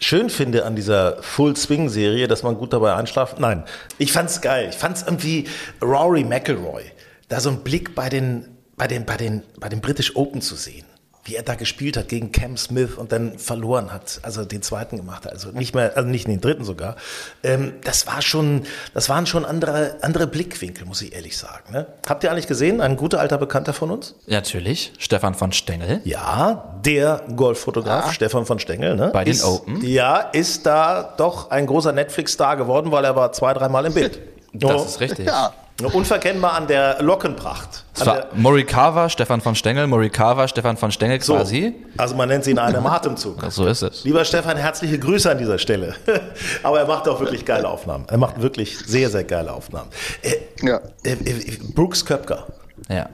[0.00, 3.40] schön finde an dieser Full Swing Serie, dass man gut dabei einschlaft.
[3.40, 3.64] Nein,
[3.98, 4.68] ich fand's geil.
[4.70, 5.48] Ich fand's irgendwie
[5.82, 6.82] Rory McIlroy,
[7.28, 10.54] da so einen Blick bei den, bei den, bei den, bei den British Open zu
[10.56, 10.86] sehen.
[11.26, 14.96] Wie er da gespielt hat gegen Cam Smith und dann verloren hat, also den zweiten
[14.96, 16.94] gemacht hat, also nicht mehr, also nicht den dritten sogar.
[17.42, 18.62] Ähm, das war schon,
[18.94, 21.72] das waren schon andere, andere Blickwinkel, muss ich ehrlich sagen.
[21.72, 21.86] Ne?
[22.08, 24.14] Habt ihr eigentlich gesehen, ein guter alter Bekannter von uns?
[24.26, 26.00] Natürlich, Stefan von Stengel.
[26.04, 28.94] Ja, der Golffotograf Stefan von Stengel.
[28.94, 29.10] Ne?
[29.12, 29.84] Bei den ist, Open.
[29.84, 34.20] Ja, ist da doch ein großer Netflix-Star geworden, weil er war zwei, dreimal im Bild.
[34.52, 35.26] Das ist richtig.
[35.26, 35.52] Ja,
[35.92, 37.84] Unverkennbar an der Lockenpracht.
[37.96, 41.74] Es An war der, Morikawa, Stefan von Stengel, Morikawa, Stefan von Stengel so, quasi.
[41.96, 43.42] also man nennt sie in einem Atemzug.
[43.50, 44.04] So ist es.
[44.04, 45.94] Lieber Stefan, herzliche Grüße an dieser Stelle.
[46.62, 48.04] Aber er macht auch wirklich geile Aufnahmen.
[48.08, 49.88] Er macht wirklich sehr, sehr geile Aufnahmen.
[50.20, 50.80] Äh, ja.
[51.04, 52.46] äh, äh, Brooks Köpker.
[52.90, 53.08] Ja.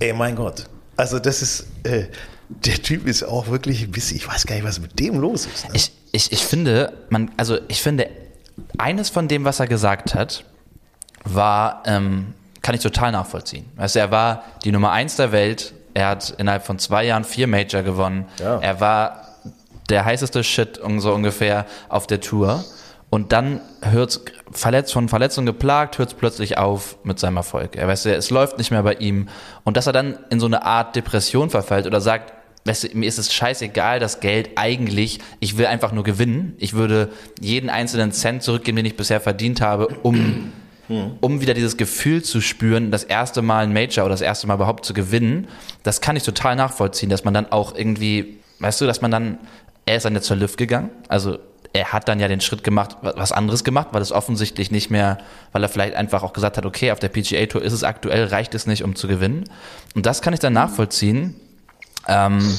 [0.00, 0.66] Ey, mein Gott.
[0.98, 2.04] Also das ist, äh,
[2.48, 5.46] der Typ ist auch wirklich ein bisschen, ich weiß gar nicht, was mit dem los
[5.46, 5.64] ist.
[5.64, 5.70] Ne?
[5.74, 8.08] Ich, ich, ich finde, man, also ich finde,
[8.76, 10.44] eines von dem, was er gesagt hat,
[11.24, 12.34] war, ähm,
[12.66, 13.64] kann ich total nachvollziehen.
[13.78, 17.46] Du, er war die Nummer eins der Welt, er hat innerhalb von zwei Jahren vier
[17.46, 18.58] Major gewonnen, Ja.
[18.58, 19.22] er war
[19.88, 22.64] der heißeste Shit so ungefähr auf der Tour.
[23.08, 27.76] Und dann hört verletzt, von Verletzung geplagt, hört es plötzlich auf mit seinem Erfolg.
[27.76, 29.28] Er weiß, es läuft nicht mehr bei ihm.
[29.62, 32.32] Und dass er dann in so eine Art Depression verfällt oder sagt,
[32.64, 36.54] weißt du, mir ist es scheißegal, das Geld eigentlich, ich will einfach nur gewinnen.
[36.58, 37.10] Ich würde
[37.40, 40.52] jeden einzelnen Cent zurückgeben, den ich bisher verdient habe, um,
[41.20, 44.54] um wieder dieses Gefühl zu spüren, das erste Mal ein Major oder das erste Mal
[44.54, 45.48] überhaupt zu gewinnen.
[45.82, 49.38] Das kann ich total nachvollziehen, dass man dann auch irgendwie, weißt du, dass man dann,
[49.84, 51.38] er ist dann jetzt zur Lift gegangen, also
[51.72, 55.18] er hat dann ja den Schritt gemacht, was anderes gemacht, weil es offensichtlich nicht mehr,
[55.52, 58.24] weil er vielleicht einfach auch gesagt hat, okay, auf der PGA Tour ist es aktuell,
[58.24, 59.44] reicht es nicht, um zu gewinnen.
[59.94, 61.34] Und das kann ich dann nachvollziehen.
[62.08, 62.58] Ähm,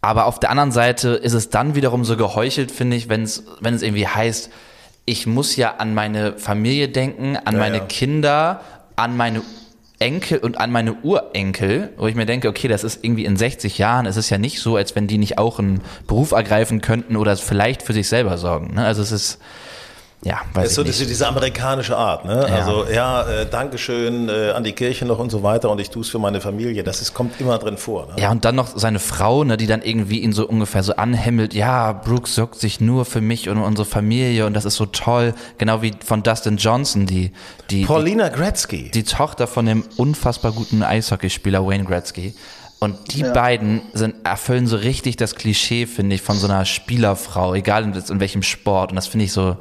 [0.00, 3.44] aber auf der anderen Seite ist es dann wiederum so geheuchelt, finde ich, wenn es
[3.60, 4.50] wenn es irgendwie heißt,
[5.04, 7.84] ich muss ja an meine Familie denken, an Ja, meine ja.
[7.84, 8.60] Kinder,
[8.96, 9.42] an meine
[9.98, 13.76] Enkel und an meine Urenkel, wo ich mir denke, okay, das ist irgendwie in 60
[13.76, 17.16] Jahren, es ist ja nicht so, als wenn die nicht auch einen Beruf ergreifen könnten
[17.16, 18.74] oder vielleicht für sich selber sorgen.
[18.74, 18.84] Ne?
[18.84, 19.38] Also es ist,
[20.22, 20.94] ja, weiß Das ist ich so nicht.
[20.94, 22.46] diese, diese amerikanische Art, ne?
[22.46, 22.54] Ja.
[22.54, 26.02] Also ja, äh, Dankeschön äh, an die Kirche noch und so weiter und ich tue
[26.02, 26.84] es für meine Familie.
[26.84, 28.06] Das ist, kommt immer drin vor.
[28.06, 28.12] Ne?
[28.22, 31.54] Ja, und dann noch seine Frau, ne, die dann irgendwie ihn so ungefähr so anhimmelt,
[31.54, 35.32] ja, Brooks sorgt sich nur für mich und unsere Familie und das ist so toll.
[35.56, 37.32] Genau wie von Dustin Johnson, die,
[37.70, 38.84] die, Paulina Gretzky.
[38.84, 42.34] die, die Tochter von dem unfassbar guten Eishockeyspieler Wayne Gretzky.
[42.78, 47.54] Und die beiden sind, erfüllen so richtig das Klischee, finde ich, von so einer Spielerfrau,
[47.54, 48.90] egal in, in welchem Sport.
[48.90, 49.58] Und das finde ich so,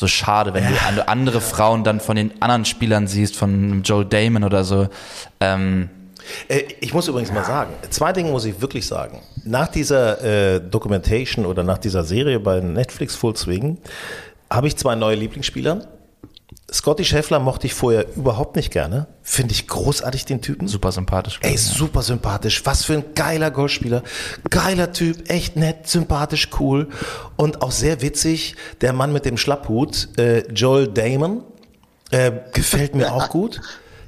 [0.00, 4.06] so schade, wenn du an- andere Frauen dann von den anderen Spielern siehst, von Joel
[4.06, 4.88] Damon oder so.
[5.40, 5.88] Ähm,
[6.48, 9.20] Äh, ich muss übrigens mal sagen, zwei Dinge muss ich wirklich sagen.
[9.44, 13.78] Nach dieser äh, Documentation oder nach dieser Serie bei Netflix Full Swing
[14.50, 15.86] habe ich zwei neue Lieblingsspieler.
[16.72, 19.08] Scotty Scheffler mochte ich vorher überhaupt nicht gerne.
[19.22, 20.68] Finde ich großartig, den Typen.
[20.68, 21.40] super sympathisch.
[21.42, 22.64] Ey, super sympathisch.
[22.64, 24.02] Was für ein geiler Golfspieler.
[24.48, 26.88] Geiler Typ, echt nett, sympathisch, cool.
[27.36, 31.42] Und auch sehr witzig, der Mann mit dem Schlapphut, äh, Joel Damon,
[32.10, 33.60] äh, gefällt mir auch gut.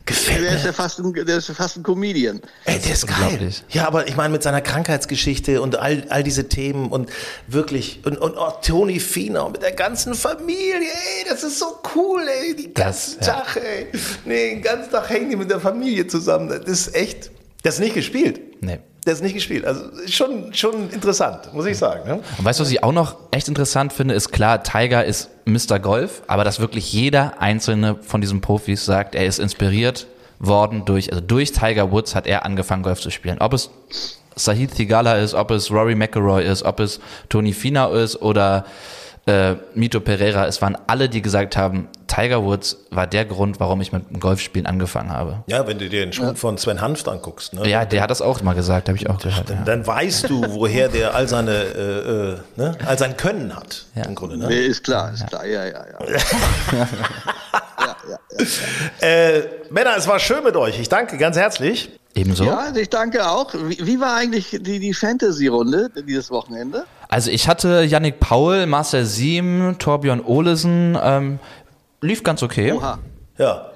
[0.05, 0.66] Gefällt Der ist mir.
[0.66, 2.40] ja fast ein, der ist ja fast ein Comedian.
[2.64, 3.50] Ey, der ist geil.
[3.70, 7.09] Ja, aber ich meine, mit seiner Krankheitsgeschichte und all, all diese Themen und
[7.46, 12.22] wirklich, und, und auch Tony Fiener mit der ganzen Familie, ey, das ist so cool,
[12.42, 13.26] ey, die Das, ganzen ja.
[13.42, 13.86] Tag, ey.
[14.24, 16.48] Nee, den ganzen Tag hängen die mit der Familie zusammen.
[16.48, 17.30] Das ist echt,
[17.62, 18.40] das ist nicht gespielt.
[18.61, 18.80] Nee.
[19.05, 19.64] Das ist nicht gespielt.
[19.64, 22.09] Also schon, schon interessant, muss ich sagen.
[22.09, 22.20] Ne?
[22.38, 25.78] Und weißt du, was ich auch noch echt interessant finde, ist klar, Tiger ist Mr.
[25.78, 30.07] Golf, aber dass wirklich jeder einzelne von diesen Profis sagt, er ist inspiriert
[30.38, 33.38] worden durch, also durch Tiger Woods hat er angefangen, Golf zu spielen.
[33.40, 33.70] Ob es
[34.34, 38.64] Sahid Thigala ist, ob es Rory McIlroy ist, ob es Tony Finau ist oder
[39.27, 43.81] äh, Mito Pereira, es waren alle, die gesagt haben, Tiger Woods war der Grund, warum
[43.81, 45.45] ich mit dem Golfspielen angefangen habe.
[45.47, 47.66] Ja, wenn du dir den Schwung von Sven Hanft anguckst, ne?
[47.68, 49.49] Ja, der hat das auch mal gesagt, habe ich auch gehört.
[49.49, 49.64] dann, Ja.
[49.64, 52.77] dann weißt du, woher der all seine, äh, äh, ne?
[52.85, 54.37] all sein Können hat, im Grunde.
[54.37, 54.49] Ne?
[54.49, 55.85] Nee, ist klar, ist klar, ja, ja, ja.
[56.03, 56.87] ja,
[57.81, 59.07] ja, ja.
[59.09, 60.79] Äh, Männer, es war schön mit euch.
[60.81, 61.91] Ich danke ganz herzlich.
[62.15, 62.45] Ebenso.
[62.45, 63.55] Ja, also ich danke auch.
[63.55, 66.85] Wie, wie war eigentlich die, die Fantasy-Runde dieses Wochenende?
[67.09, 71.39] Also ich hatte Yannick Paul, Marcel Siem, Torbjörn Olesen, ähm,
[72.01, 72.73] lief ganz okay.
[72.73, 72.99] Oha.
[73.39, 73.69] Ja.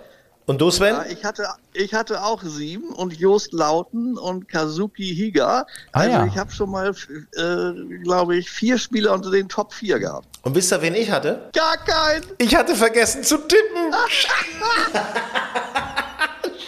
[0.44, 0.94] Und du, Sven?
[0.94, 5.66] Ja, ich hatte, ich hatte auch sieben und Jost Lauten und Kazuki Higa.
[5.90, 6.26] Ah, Also ja.
[6.26, 6.90] ich habe schon mal,
[7.36, 10.28] äh, glaube ich, vier Spieler unter den Top 4 gehabt.
[10.42, 11.50] Und wisst ihr, wen ich hatte?
[11.52, 12.22] Gar kein.
[12.38, 13.92] Ich hatte vergessen zu tippen.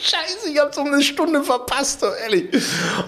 [0.00, 2.48] Scheiße, ich hab's um eine Stunde verpasst, oh, ehrlich.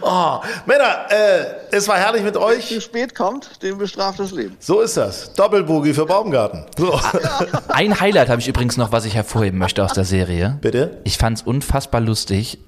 [0.01, 2.83] Oh, Männer, äh, es war herrlich mit Zu euch.
[2.83, 4.57] spät kommt, den bestraft das Leben.
[4.59, 5.33] So ist das.
[5.35, 6.67] Doppelboogie für Baumgarten.
[6.77, 6.99] So.
[7.69, 10.59] Ein Highlight habe ich übrigens noch, was ich hervorheben möchte aus der Serie.
[10.61, 11.01] Bitte?
[11.05, 12.59] Ich fand es unfassbar lustig,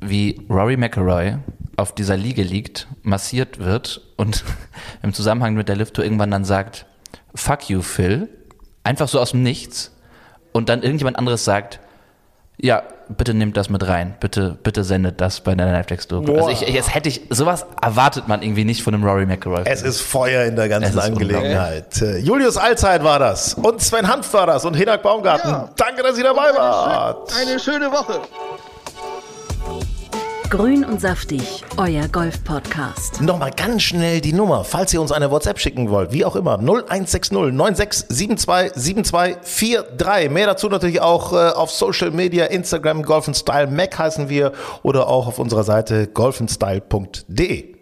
[0.00, 1.38] wie Rory McIlroy
[1.76, 4.44] auf dieser Liege liegt, massiert wird und
[5.02, 6.86] im Zusammenhang mit der Lift-Tour irgendwann dann sagt,
[7.34, 8.28] fuck you, Phil.
[8.84, 9.92] Einfach so aus dem Nichts.
[10.52, 11.80] Und dann irgendjemand anderes sagt,
[12.58, 14.14] ja, bitte nehmt das mit rein.
[14.20, 16.32] Bitte, bitte sendet das bei der Netflix-Doku.
[16.36, 19.62] Also ich, jetzt hätte ich, sowas erwartet man irgendwie nicht von einem Rory McIlroy.
[19.64, 22.00] Es ist Feuer in der ganzen Angelegenheit.
[22.00, 23.54] Äh, Julius Allzeit war das.
[23.54, 24.64] Und Sven Hanf war das.
[24.64, 25.50] Und Hinak Baumgarten.
[25.50, 25.68] Ja.
[25.76, 27.32] Danke, dass ihr dabei wart.
[27.40, 28.20] Eine schöne Woche.
[30.52, 33.22] Grün und saftig, euer Golf-Podcast.
[33.22, 36.58] Nochmal ganz schnell die Nummer, falls ihr uns eine WhatsApp schicken wollt, wie auch immer,
[36.58, 40.30] 0160 9672 7243.
[40.30, 45.08] Mehr dazu natürlich auch äh, auf Social Media, Instagram, Golf Style, Mac heißen wir oder
[45.08, 47.81] auch auf unserer Seite golfenstyle.de.